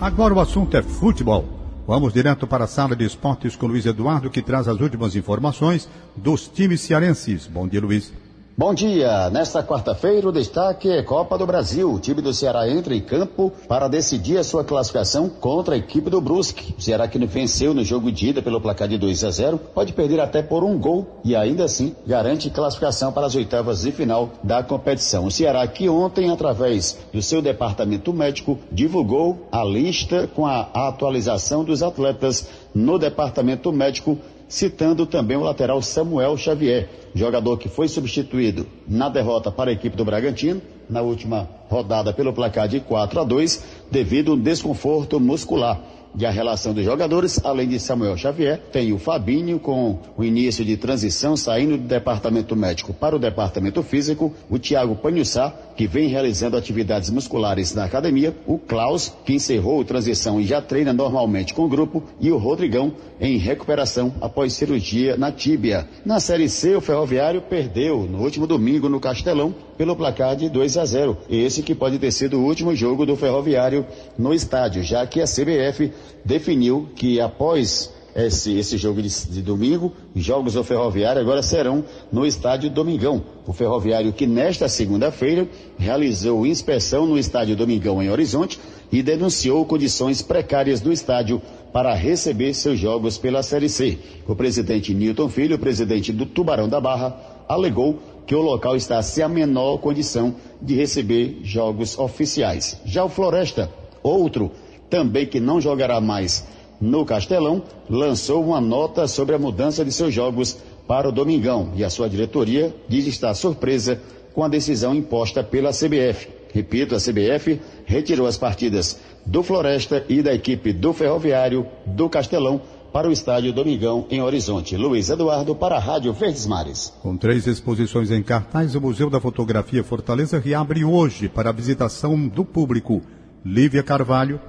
Agora 0.02 0.34
o 0.34 0.40
assunto 0.40 0.76
é 0.76 0.82
futebol. 0.82 1.46
Vamos 1.86 2.14
direto 2.14 2.48
para 2.48 2.64
a 2.64 2.68
sala 2.68 2.96
de 2.96 3.06
esportes 3.06 3.56
com 3.56 3.68
Luiz 3.68 3.86
Eduardo, 3.86 4.32
que 4.32 4.42
traz 4.42 4.68
as 4.68 4.80
últimas 4.80 5.16
informações 5.16 5.88
dos 6.16 6.48
times 6.48 6.82
cearenses. 6.82 7.46
Bom 7.46 7.68
dia, 7.68 7.82
Luiz. 7.82 8.23
Bom 8.56 8.72
dia. 8.72 9.32
Nesta 9.32 9.64
quarta-feira, 9.64 10.30
o 10.30 10.32
destaque 10.32 10.88
é 10.88 11.02
Copa 11.02 11.40
do 11.40 11.46
Brasil. 11.48 11.92
O 11.92 12.00
time 12.00 12.22
do 12.22 12.32
Ceará 12.32 12.70
entra 12.70 12.96
em 12.96 13.02
campo 13.02 13.52
para 13.68 13.88
decidir 13.88 14.38
a 14.38 14.44
sua 14.44 14.64
classificação 14.64 15.28
contra 15.28 15.74
a 15.74 15.78
equipe 15.78 16.08
do 16.08 16.22
Brusque. 16.22 16.76
O 16.78 16.80
Ceará 16.80 17.08
que 17.08 17.18
venceu 17.26 17.74
no 17.74 17.84
jogo 17.84 18.12
de 18.12 18.28
ida 18.28 18.44
pelo 18.44 18.62
placar 18.62 18.88
de 18.88 18.96
2 18.96 19.24
a 19.24 19.32
0, 19.32 19.58
pode 19.58 19.92
perder 19.94 20.20
até 20.20 20.44
por 20.44 20.64
um 20.64 20.78
gol 20.78 21.20
e 21.24 21.36
ainda 21.36 21.64
assim 21.64 21.96
garante 22.06 22.52
classificação 22.52 23.12
para 23.12 23.26
as 23.26 23.34
oitavas 23.34 23.82
de 23.82 23.92
final 23.92 24.30
da 24.44 24.62
competição. 24.62 25.26
O 25.26 25.32
Ceará 25.32 25.66
que 25.66 25.90
ontem, 25.90 26.30
através 26.30 27.00
do 27.12 27.24
seu 27.24 27.42
departamento 27.42 28.14
médico, 28.14 28.60
divulgou 28.72 29.48
a 29.52 29.64
lista 29.64 30.28
com 30.28 30.46
a 30.46 30.70
atualização 30.76 31.64
dos 31.64 31.82
atletas 31.82 32.48
no 32.72 33.00
departamento 33.00 33.72
médico 33.72 34.20
citando 34.54 35.08
também 35.08 35.36
o 35.36 35.42
lateral 35.42 35.82
Samuel 35.82 36.38
Xavier, 36.38 36.88
jogador 37.16 37.58
que 37.58 37.68
foi 37.68 37.88
substituído 37.88 38.68
na 38.88 39.10
derrota 39.10 39.52
para 39.52 39.72
a 39.72 39.74
equipe 39.74 39.98
do 39.98 40.06
Bragantino, 40.06 40.62
na 40.88 41.02
última 41.02 41.50
rodada 41.72 42.14
pelo 42.14 42.32
placar 42.32 42.68
de 42.68 42.80
4 42.80 43.20
a 43.20 43.24
2, 43.24 43.64
devido 43.90 44.32
a 44.32 44.36
um 44.36 44.40
desconforto 44.40 45.20
muscular 45.20 45.82
e 46.18 46.26
a 46.26 46.32
relação 46.32 46.74
dos 46.74 46.86
jogadores, 46.86 47.40
além 47.44 47.68
de 47.68 47.80
Samuel 47.80 48.16
Xavier, 48.18 48.60
tem 48.72 48.94
o 48.94 49.00
Fabinho 49.00 49.60
com 49.60 50.00
o 50.16 50.24
início 50.24 50.64
de 50.64 50.78
transição 50.78 51.36
saindo 51.36 51.78
do 51.78 51.88
departamento 51.88 52.56
médico 52.56 52.94
para 52.94 53.16
o 53.16 53.20
departamento 53.20 53.82
físico, 53.82 54.34
o 54.50 54.60
Thiago 54.60 54.96
Panhussá, 54.96 55.54
que 55.76 55.88
vem 55.88 56.08
realizando 56.08 56.56
atividades 56.56 57.10
musculares 57.10 57.74
na 57.74 57.86
academia, 57.86 58.36
o 58.46 58.58
Klaus, 58.58 59.12
que 59.26 59.34
encerrou 59.34 59.82
a 59.82 59.86
transição 59.86 60.40
e 60.40 60.46
já 60.46 60.62
treina 60.62 60.94
normalmente 60.94 61.54
com 61.54 61.64
o 61.64 61.70
grupo, 61.70 62.04
e 62.20 62.32
o 62.32 62.38
Rodrigão, 62.38 62.94
em 63.20 63.38
recuperação 63.38 64.14
após 64.22 64.54
cirurgia 64.54 65.18
na 65.18 65.32
tíbia. 65.32 65.88
Na 66.06 66.20
Série 66.20 66.50
C, 66.50 66.76
o 66.76 66.82
Ferroviário 66.82 67.42
perdeu 67.42 68.04
no 68.04 68.22
último 68.22 68.46
domingo 68.46 68.90
no 68.90 69.00
Castelão 69.00 69.56
pelo 69.78 69.96
placar 69.96 70.36
de 70.36 70.50
2 70.50 70.78
a 70.78 70.86
0. 70.86 71.18
Esse 71.30 71.64
que 71.64 71.74
pode 71.74 71.98
ter 71.98 72.12
sido 72.12 72.40
o 72.40 72.44
último 72.44 72.76
jogo 72.76 73.06
do 73.06 73.16
Ferroviário 73.16 73.86
no 74.18 74.34
estádio, 74.34 74.84
já 74.84 75.06
que 75.08 75.22
a 75.22 75.26
CBF 75.26 75.92
definiu 76.24 76.90
que 76.96 77.20
após 77.20 77.92
esse, 78.16 78.58
esse 78.58 78.78
jogo 78.78 79.02
de, 79.02 79.10
de, 79.10 79.42
domingo, 79.42 79.92
os 80.16 80.24
jogos 80.24 80.54
do 80.54 80.64
Ferroviário 80.64 81.20
agora 81.20 81.42
serão 81.42 81.84
no 82.12 82.26
estádio 82.26 82.70
Domingão. 82.70 83.24
O 83.48 83.54
Ferroviário 83.54 84.14
que 84.14 84.28
nesta 84.28 84.68
segunda-feira 84.68 85.48
realizou 85.78 86.46
inspeção 86.46 87.08
no 87.08 87.18
estádio 87.18 87.56
Domingão 87.56 88.02
em 88.04 88.12
Horizonte 88.12 88.60
e 88.92 89.02
denunciou 89.02 89.66
condições 89.66 90.22
precárias 90.22 90.80
do 90.80 90.92
estádio 90.92 91.42
para 91.72 91.96
receber 91.96 92.54
seus 92.54 92.78
jogos 92.78 93.18
pela 93.18 93.42
Série 93.42 93.68
C. 93.68 93.98
O 94.28 94.36
presidente 94.36 94.94
Newton 94.94 95.28
Filho, 95.28 95.58
presidente 95.58 96.14
do 96.14 96.28
Tubarão 96.28 96.70
da 96.70 96.80
Barra, 96.80 97.18
alegou 97.50 97.98
que 98.28 98.36
o 98.36 98.42
local 98.42 98.76
está 98.76 99.02
sem 99.02 99.24
a 99.24 99.28
menor 99.28 99.78
condição 99.80 100.36
de 100.62 100.76
receber 100.76 101.40
jogos 101.44 101.98
oficiais. 101.98 102.80
Já 102.86 103.04
o 103.04 103.10
Floresta, 103.10 103.72
outro 104.04 104.52
também 104.94 105.26
que 105.26 105.40
não 105.40 105.60
jogará 105.60 106.00
mais 106.00 106.46
no 106.80 107.04
Castelão, 107.04 107.64
lançou 107.90 108.46
uma 108.46 108.62
nota 108.62 109.08
sobre 109.08 109.34
a 109.34 109.40
mudança 109.40 109.84
de 109.84 109.92
seus 109.92 110.14
jogos 110.14 110.56
para 110.88 111.10
o 111.10 111.12
Domingão 111.12 111.72
e 111.76 111.84
a 111.84 111.90
sua 111.90 112.08
diretoria 112.08 112.72
diz 112.88 113.08
estar 113.08 113.34
surpresa 113.34 114.00
com 114.36 114.44
a 114.44 114.48
decisão 114.48 114.94
imposta 114.94 115.44
pela 115.44 115.72
CBF. 115.72 116.28
Repito, 116.54 116.94
a 116.94 117.00
CBF 117.00 117.60
retirou 117.88 118.28
as 118.28 118.38
partidas 118.38 119.00
do 119.26 119.42
Floresta 119.42 120.06
e 120.08 120.22
da 120.22 120.32
equipe 120.32 120.72
do 120.72 120.94
Ferroviário 120.94 121.66
do 121.88 122.08
Castelão 122.08 122.62
para 122.92 123.10
o 123.10 123.12
estádio 123.12 123.52
Domingão, 123.52 124.06
em 124.12 124.22
Horizonte. 124.22 124.78
Luiz 124.78 125.10
Eduardo, 125.10 125.56
para 125.56 125.78
a 125.78 125.80
Rádio 125.80 126.14
Verdes 126.14 126.46
Mares. 126.46 126.94
Com 127.02 127.18
três 127.18 127.48
exposições 127.48 128.12
em 128.12 128.22
cartaz, 128.22 128.76
o 128.76 128.82
Museu 128.82 129.10
da 129.10 129.20
Fotografia 129.20 129.84
Fortaleza 129.84 130.38
reabre 130.38 130.86
hoje 130.86 131.28
para 131.28 131.50
a 131.50 131.54
visitação 131.54 132.28
do 132.28 132.46
público. 132.46 133.02
Lívia 133.44 133.82
Carvalho. 133.82 134.40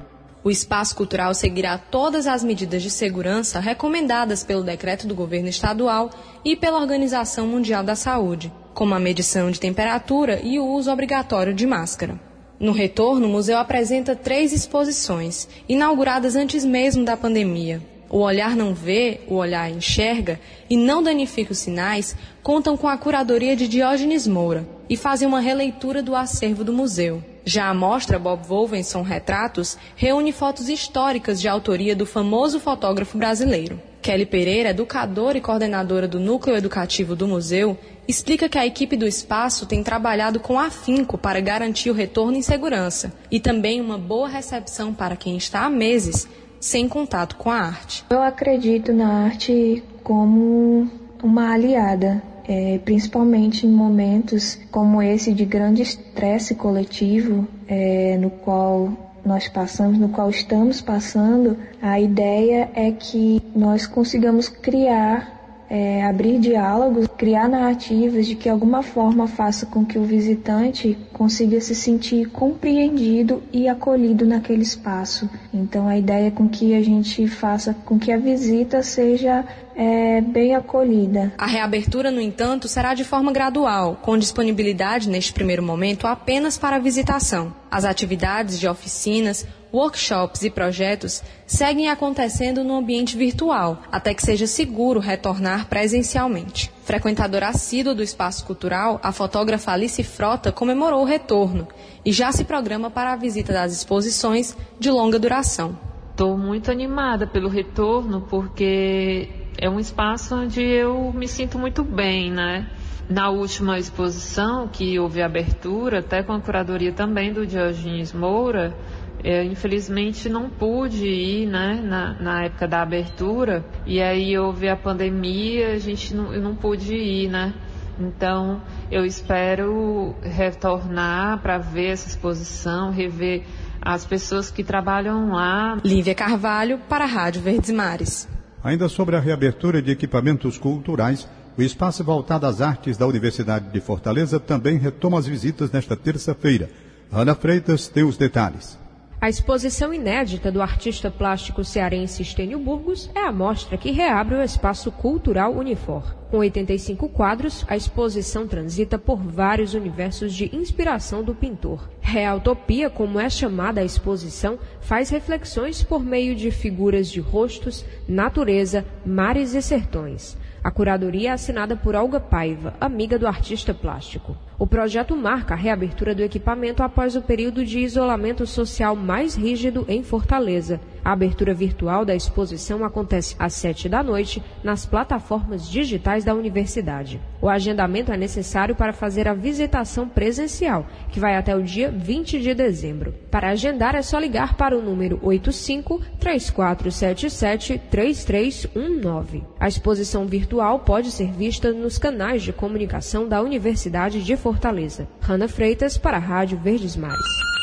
O 0.44 0.50
espaço 0.50 0.94
cultural 0.94 1.32
seguirá 1.32 1.78
todas 1.78 2.26
as 2.26 2.44
medidas 2.44 2.82
de 2.82 2.90
segurança 2.90 3.58
recomendadas 3.58 4.44
pelo 4.44 4.62
decreto 4.62 5.06
do 5.06 5.14
governo 5.14 5.48
estadual 5.48 6.10
e 6.44 6.54
pela 6.54 6.78
Organização 6.78 7.46
Mundial 7.46 7.82
da 7.82 7.96
Saúde, 7.96 8.52
como 8.74 8.94
a 8.94 9.00
medição 9.00 9.50
de 9.50 9.58
temperatura 9.58 10.38
e 10.42 10.58
o 10.58 10.66
uso 10.66 10.92
obrigatório 10.92 11.54
de 11.54 11.66
máscara. 11.66 12.20
No 12.60 12.72
retorno, 12.72 13.26
o 13.26 13.30
museu 13.30 13.56
apresenta 13.56 14.14
três 14.14 14.52
exposições, 14.52 15.48
inauguradas 15.66 16.36
antes 16.36 16.62
mesmo 16.62 17.06
da 17.06 17.16
pandemia. 17.16 17.80
O 18.10 18.18
Olhar 18.18 18.54
Não 18.54 18.74
Vê, 18.74 19.22
o 19.26 19.36
Olhar 19.36 19.70
Enxerga 19.70 20.38
e 20.68 20.76
Não 20.76 21.02
Danifica 21.02 21.52
os 21.52 21.58
Sinais 21.58 22.14
contam 22.42 22.76
com 22.76 22.86
a 22.86 22.98
curadoria 22.98 23.56
de 23.56 23.66
Diógenes 23.66 24.26
Moura 24.26 24.73
e 24.88 24.96
fazem 24.96 25.26
uma 25.26 25.40
releitura 25.40 26.02
do 26.02 26.14
acervo 26.14 26.64
do 26.64 26.72
museu. 26.72 27.22
Já 27.44 27.68
a 27.68 27.74
mostra 27.74 28.18
Bob 28.18 28.46
Wolvenson 28.46 29.02
Retratos 29.02 29.76
reúne 29.96 30.32
fotos 30.32 30.68
históricas 30.68 31.40
de 31.40 31.46
autoria 31.46 31.94
do 31.94 32.06
famoso 32.06 32.58
fotógrafo 32.58 33.18
brasileiro. 33.18 33.80
Kelly 34.00 34.26
Pereira, 34.26 34.70
educadora 34.70 35.38
e 35.38 35.40
coordenadora 35.40 36.06
do 36.06 36.20
Núcleo 36.20 36.56
Educativo 36.56 37.16
do 37.16 37.26
Museu, 37.26 37.78
explica 38.06 38.48
que 38.48 38.58
a 38.58 38.66
equipe 38.66 38.96
do 38.96 39.06
espaço 39.06 39.66
tem 39.66 39.82
trabalhado 39.82 40.38
com 40.38 40.58
afinco 40.58 41.16
para 41.16 41.40
garantir 41.40 41.90
o 41.90 41.94
retorno 41.94 42.36
em 42.36 42.42
segurança 42.42 43.12
e 43.30 43.40
também 43.40 43.80
uma 43.80 43.96
boa 43.96 44.28
recepção 44.28 44.92
para 44.92 45.16
quem 45.16 45.36
está 45.36 45.64
há 45.64 45.70
meses 45.70 46.28
sem 46.60 46.88
contato 46.88 47.36
com 47.36 47.50
a 47.50 47.56
arte. 47.56 48.04
Eu 48.10 48.22
acredito 48.22 48.92
na 48.92 49.24
arte 49.24 49.82
como 50.02 50.90
uma 51.22 51.52
aliada, 51.52 52.22
é, 52.46 52.78
principalmente 52.84 53.66
em 53.66 53.70
momentos 53.70 54.58
como 54.70 55.02
esse 55.02 55.32
de 55.32 55.44
grande 55.44 55.82
estresse 55.82 56.54
coletivo, 56.54 57.46
é, 57.66 58.16
no 58.18 58.30
qual 58.30 58.92
nós 59.24 59.48
passamos, 59.48 59.98
no 59.98 60.10
qual 60.10 60.28
estamos 60.28 60.80
passando, 60.80 61.56
a 61.80 61.98
ideia 61.98 62.70
é 62.74 62.90
que 62.92 63.42
nós 63.54 63.86
consigamos 63.86 64.48
criar 64.48 65.33
é, 65.74 66.04
abrir 66.04 66.38
diálogos, 66.38 67.08
criar 67.18 67.48
narrativas 67.48 68.28
de 68.28 68.36
que 68.36 68.48
alguma 68.48 68.80
forma 68.80 69.26
faça 69.26 69.66
com 69.66 69.84
que 69.84 69.98
o 69.98 70.04
visitante 70.04 70.96
consiga 71.12 71.60
se 71.60 71.74
sentir 71.74 72.26
compreendido 72.30 73.42
e 73.52 73.66
acolhido 73.66 74.24
naquele 74.24 74.62
espaço. 74.62 75.28
Então 75.52 75.88
a 75.88 75.98
ideia 75.98 76.28
é 76.28 76.30
com 76.30 76.48
que 76.48 76.76
a 76.76 76.80
gente 76.80 77.26
faça 77.26 77.74
com 77.84 77.98
que 77.98 78.12
a 78.12 78.16
visita 78.16 78.84
seja 78.84 79.44
é, 79.74 80.20
bem 80.20 80.54
acolhida. 80.54 81.32
A 81.36 81.46
reabertura, 81.46 82.08
no 82.08 82.20
entanto, 82.20 82.68
será 82.68 82.94
de 82.94 83.02
forma 83.02 83.32
gradual, 83.32 83.98
com 84.00 84.16
disponibilidade 84.16 85.08
neste 85.08 85.32
primeiro 85.32 85.62
momento 85.64 86.06
apenas 86.06 86.56
para 86.56 86.76
a 86.76 86.78
visitação. 86.78 87.52
As 87.74 87.84
atividades 87.84 88.60
de 88.60 88.68
oficinas, 88.68 89.44
workshops 89.72 90.44
e 90.44 90.48
projetos 90.48 91.20
seguem 91.44 91.90
acontecendo 91.90 92.62
no 92.62 92.76
ambiente 92.76 93.16
virtual, 93.16 93.82
até 93.90 94.14
que 94.14 94.22
seja 94.22 94.46
seguro 94.46 95.00
retornar 95.00 95.66
presencialmente. 95.66 96.70
Frequentadora 96.84 97.48
assídua 97.48 97.92
do 97.92 98.00
espaço 98.00 98.46
cultural, 98.46 99.00
a 99.02 99.10
fotógrafa 99.10 99.72
Alice 99.72 100.04
Frota 100.04 100.52
comemorou 100.52 101.02
o 101.02 101.04
retorno 101.04 101.66
e 102.04 102.12
já 102.12 102.30
se 102.30 102.44
programa 102.44 102.92
para 102.92 103.12
a 103.12 103.16
visita 103.16 103.52
das 103.52 103.72
exposições 103.72 104.56
de 104.78 104.88
longa 104.88 105.18
duração. 105.18 105.76
Estou 106.12 106.38
muito 106.38 106.70
animada 106.70 107.26
pelo 107.26 107.48
retorno 107.48 108.20
porque 108.20 109.28
é 109.58 109.68
um 109.68 109.80
espaço 109.80 110.36
onde 110.36 110.62
eu 110.62 111.12
me 111.12 111.26
sinto 111.26 111.58
muito 111.58 111.82
bem, 111.82 112.30
né? 112.30 112.70
Na 113.08 113.28
última 113.28 113.78
exposição, 113.78 114.66
que 114.66 114.98
houve 114.98 115.20
abertura, 115.20 115.98
até 115.98 116.22
com 116.22 116.32
a 116.32 116.40
curadoria 116.40 116.92
também 116.92 117.32
do 117.32 117.46
Diogenes 117.46 118.12
Moura, 118.12 118.74
eu, 119.22 119.42
infelizmente 119.44 120.28
não 120.28 120.50
pude 120.50 121.06
ir 121.06 121.46
né, 121.46 121.80
na, 121.82 122.12
na, 122.20 122.44
época 122.44 122.68
da 122.68 122.82
abertura 122.82 123.64
e 123.86 124.00
aí 124.00 124.36
houve 124.38 124.68
a 124.68 124.76
pandemia, 124.76 125.72
a 125.72 125.78
gente 125.78 126.14
não, 126.14 126.32
eu 126.32 126.42
não 126.42 126.54
pude 126.54 126.94
ir, 126.94 127.30
né? 127.30 127.54
Então 127.98 128.60
eu 128.90 129.04
espero 129.04 130.14
retornar 130.22 131.40
para 131.40 131.58
ver 131.58 131.92
essa 131.92 132.08
exposição, 132.08 132.90
rever 132.90 133.44
as 133.80 134.04
pessoas 134.04 134.50
que 134.50 134.62
trabalham 134.62 135.30
lá. 135.30 135.78
Lívia 135.84 136.14
Carvalho 136.14 136.78
para 136.88 137.04
a 137.04 137.08
Rádio 137.08 137.40
Verdes 137.40 137.70
Mares. 137.70 138.28
Ainda 138.62 138.88
sobre 138.88 139.14
a 139.16 139.20
reabertura 139.20 139.80
de 139.80 139.90
equipamentos 139.90 140.58
culturais, 140.58 141.28
o 141.56 141.62
espaço 141.62 142.02
voltado 142.02 142.46
às 142.46 142.60
artes 142.60 142.96
da 142.96 143.06
Universidade 143.06 143.70
de 143.70 143.80
Fortaleza 143.80 144.40
também 144.40 144.76
retoma 144.76 145.18
as 145.18 145.26
visitas 145.26 145.70
nesta 145.70 145.96
terça-feira. 145.96 146.68
Ana 147.12 147.34
Freitas 147.34 147.86
tem 147.86 148.02
os 148.02 148.16
detalhes. 148.16 148.78
A 149.24 149.28
exposição 149.30 149.94
inédita 149.94 150.52
do 150.52 150.60
artista 150.60 151.10
plástico 151.10 151.64
cearense 151.64 152.20
Estênio 152.20 152.58
Burgos 152.58 153.08
é 153.14 153.20
a 153.20 153.32
mostra 153.32 153.78
que 153.78 153.90
reabre 153.90 154.34
o 154.34 154.42
espaço 154.42 154.92
cultural 154.92 155.54
Unifor. 155.54 156.14
Com 156.30 156.38
85 156.40 157.08
quadros, 157.08 157.64
a 157.66 157.74
exposição 157.74 158.46
transita 158.46 158.98
por 158.98 159.16
vários 159.16 159.72
universos 159.72 160.34
de 160.34 160.54
inspiração 160.54 161.22
do 161.22 161.34
pintor. 161.34 161.88
Realtopia, 162.02 162.90
como 162.90 163.18
é 163.18 163.30
chamada 163.30 163.80
a 163.80 163.84
exposição, 163.84 164.58
faz 164.82 165.08
reflexões 165.08 165.82
por 165.82 166.04
meio 166.04 166.34
de 166.34 166.50
figuras 166.50 167.08
de 167.08 167.20
rostos, 167.20 167.82
natureza, 168.06 168.84
mares 169.06 169.54
e 169.54 169.62
sertões. 169.62 170.36
A 170.64 170.70
curadoria 170.70 171.28
é 171.28 171.32
assinada 171.32 171.76
por 171.76 171.94
Olga 171.94 172.18
Paiva, 172.18 172.72
amiga 172.80 173.18
do 173.18 173.26
artista 173.26 173.74
plástico. 173.74 174.34
O 174.58 174.66
projeto 174.66 175.14
marca 175.14 175.52
a 175.52 175.56
reabertura 175.58 176.14
do 176.14 176.22
equipamento 176.22 176.82
após 176.82 177.14
o 177.14 177.20
período 177.20 177.62
de 177.66 177.80
isolamento 177.80 178.46
social 178.46 178.96
mais 178.96 179.34
rígido 179.34 179.84
em 179.86 180.02
Fortaleza. 180.02 180.80
A 181.04 181.12
abertura 181.12 181.52
virtual 181.52 182.04
da 182.04 182.14
exposição 182.14 182.82
acontece 182.82 183.36
às 183.38 183.52
sete 183.52 183.88
da 183.88 184.02
noite 184.02 184.42
nas 184.62 184.86
plataformas 184.86 185.68
digitais 185.68 186.24
da 186.24 186.34
universidade. 186.34 187.20
O 187.42 187.48
agendamento 187.48 188.10
é 188.10 188.16
necessário 188.16 188.74
para 188.74 188.94
fazer 188.94 189.28
a 189.28 189.34
visitação 189.34 190.08
presencial, 190.08 190.86
que 191.10 191.20
vai 191.20 191.36
até 191.36 191.54
o 191.54 191.62
dia 191.62 191.90
20 191.90 192.40
de 192.40 192.54
dezembro. 192.54 193.14
Para 193.30 193.50
agendar 193.50 193.94
é 193.94 194.00
só 194.00 194.18
ligar 194.18 194.56
para 194.56 194.78
o 194.78 194.80
número 194.80 195.20
85 195.22 196.00
3477 196.18 197.78
3319. 197.90 199.44
A 199.60 199.68
exposição 199.68 200.26
virtual 200.26 200.78
pode 200.80 201.10
ser 201.10 201.30
vista 201.32 201.70
nos 201.70 201.98
canais 201.98 202.42
de 202.42 202.52
comunicação 202.52 203.28
da 203.28 203.42
Universidade 203.42 204.24
de 204.24 204.36
Fortaleza. 204.36 205.06
Rana 205.20 205.48
Freitas 205.48 205.98
para 205.98 206.16
a 206.16 206.20
Rádio 206.20 206.58
Verdes 206.58 206.96
Mares. 206.96 207.53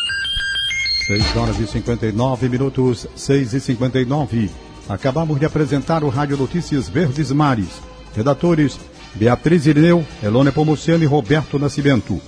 6 1.11 1.35
horas 1.35 1.59
e 1.59 1.67
59 1.67 2.47
minutos, 2.47 3.05
6 3.17 3.53
e 3.55 3.59
59. 3.59 4.49
Acabamos 4.87 5.37
de 5.37 5.45
apresentar 5.45 6.05
o 6.05 6.09
Rádio 6.09 6.37
Notícias 6.37 6.87
Verdes 6.87 7.33
Mares. 7.33 7.81
Redatores 8.15 8.79
Beatriz 9.13 9.65
Irineu, 9.65 10.05
Elone 10.23 10.53
Pomuceno 10.53 11.03
e 11.03 11.05
Roberto 11.05 11.59
Nascimento. 11.59 12.21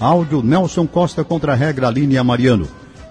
Áudio 0.00 0.42
Nelson 0.42 0.84
Costa 0.84 1.22
contra 1.22 1.52
a 1.52 1.54
regra 1.54 1.86
Aline 1.86 2.20
Mariano. 2.24 2.66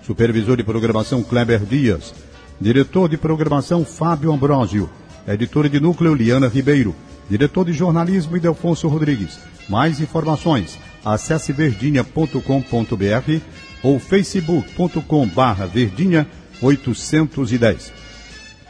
Supervisor 0.06 0.58
de 0.58 0.64
programação 0.66 1.24
Kleber 1.24 1.62
Dias. 1.62 2.14
Diretor 2.60 3.08
de 3.08 3.16
programação 3.16 3.86
Fábio 3.86 4.34
Ambrosio. 4.34 4.90
Editora 5.26 5.70
de 5.70 5.80
núcleo 5.80 6.14
Liana 6.14 6.50
Ribeiro. 6.50 6.94
Diretor 7.30 7.64
de 7.64 7.72
jornalismo 7.72 8.36
Idelfonso 8.36 8.90
Rodrigues. 8.90 9.40
Mais 9.70 10.02
informações, 10.02 10.78
acesse 11.06 11.54
verdinha.com.br 11.54 13.42
ou 13.84 14.00
facebook.com 14.00 15.28
barra 15.28 15.68
verdinha 15.68 16.26
810. 16.62 17.92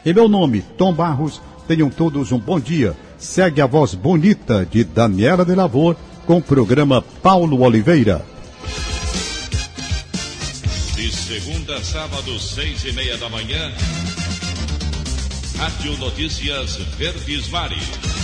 Em 0.04 0.12
meu 0.12 0.28
nome, 0.28 0.62
Tom 0.76 0.92
Barros, 0.92 1.40
tenham 1.66 1.88
todos 1.88 2.32
um 2.32 2.38
bom 2.38 2.60
dia. 2.60 2.94
Segue 3.16 3.60
a 3.60 3.66
voz 3.66 3.94
bonita 3.94 4.66
de 4.70 4.84
Daniela 4.84 5.44
de 5.44 5.54
Lavor 5.54 5.96
com 6.26 6.38
o 6.38 6.42
programa 6.42 7.00
Paulo 7.00 7.62
Oliveira. 7.62 8.24
De 10.96 11.10
segunda 11.10 11.76
a 11.76 11.84
sábado, 11.84 12.38
seis 12.38 12.84
e 12.84 12.92
meia 12.92 13.16
da 13.16 13.28
manhã, 13.28 13.72
Rádio 15.56 15.96
Notícias 15.98 16.76
Verdes 16.98 17.48
Mares. 17.48 18.23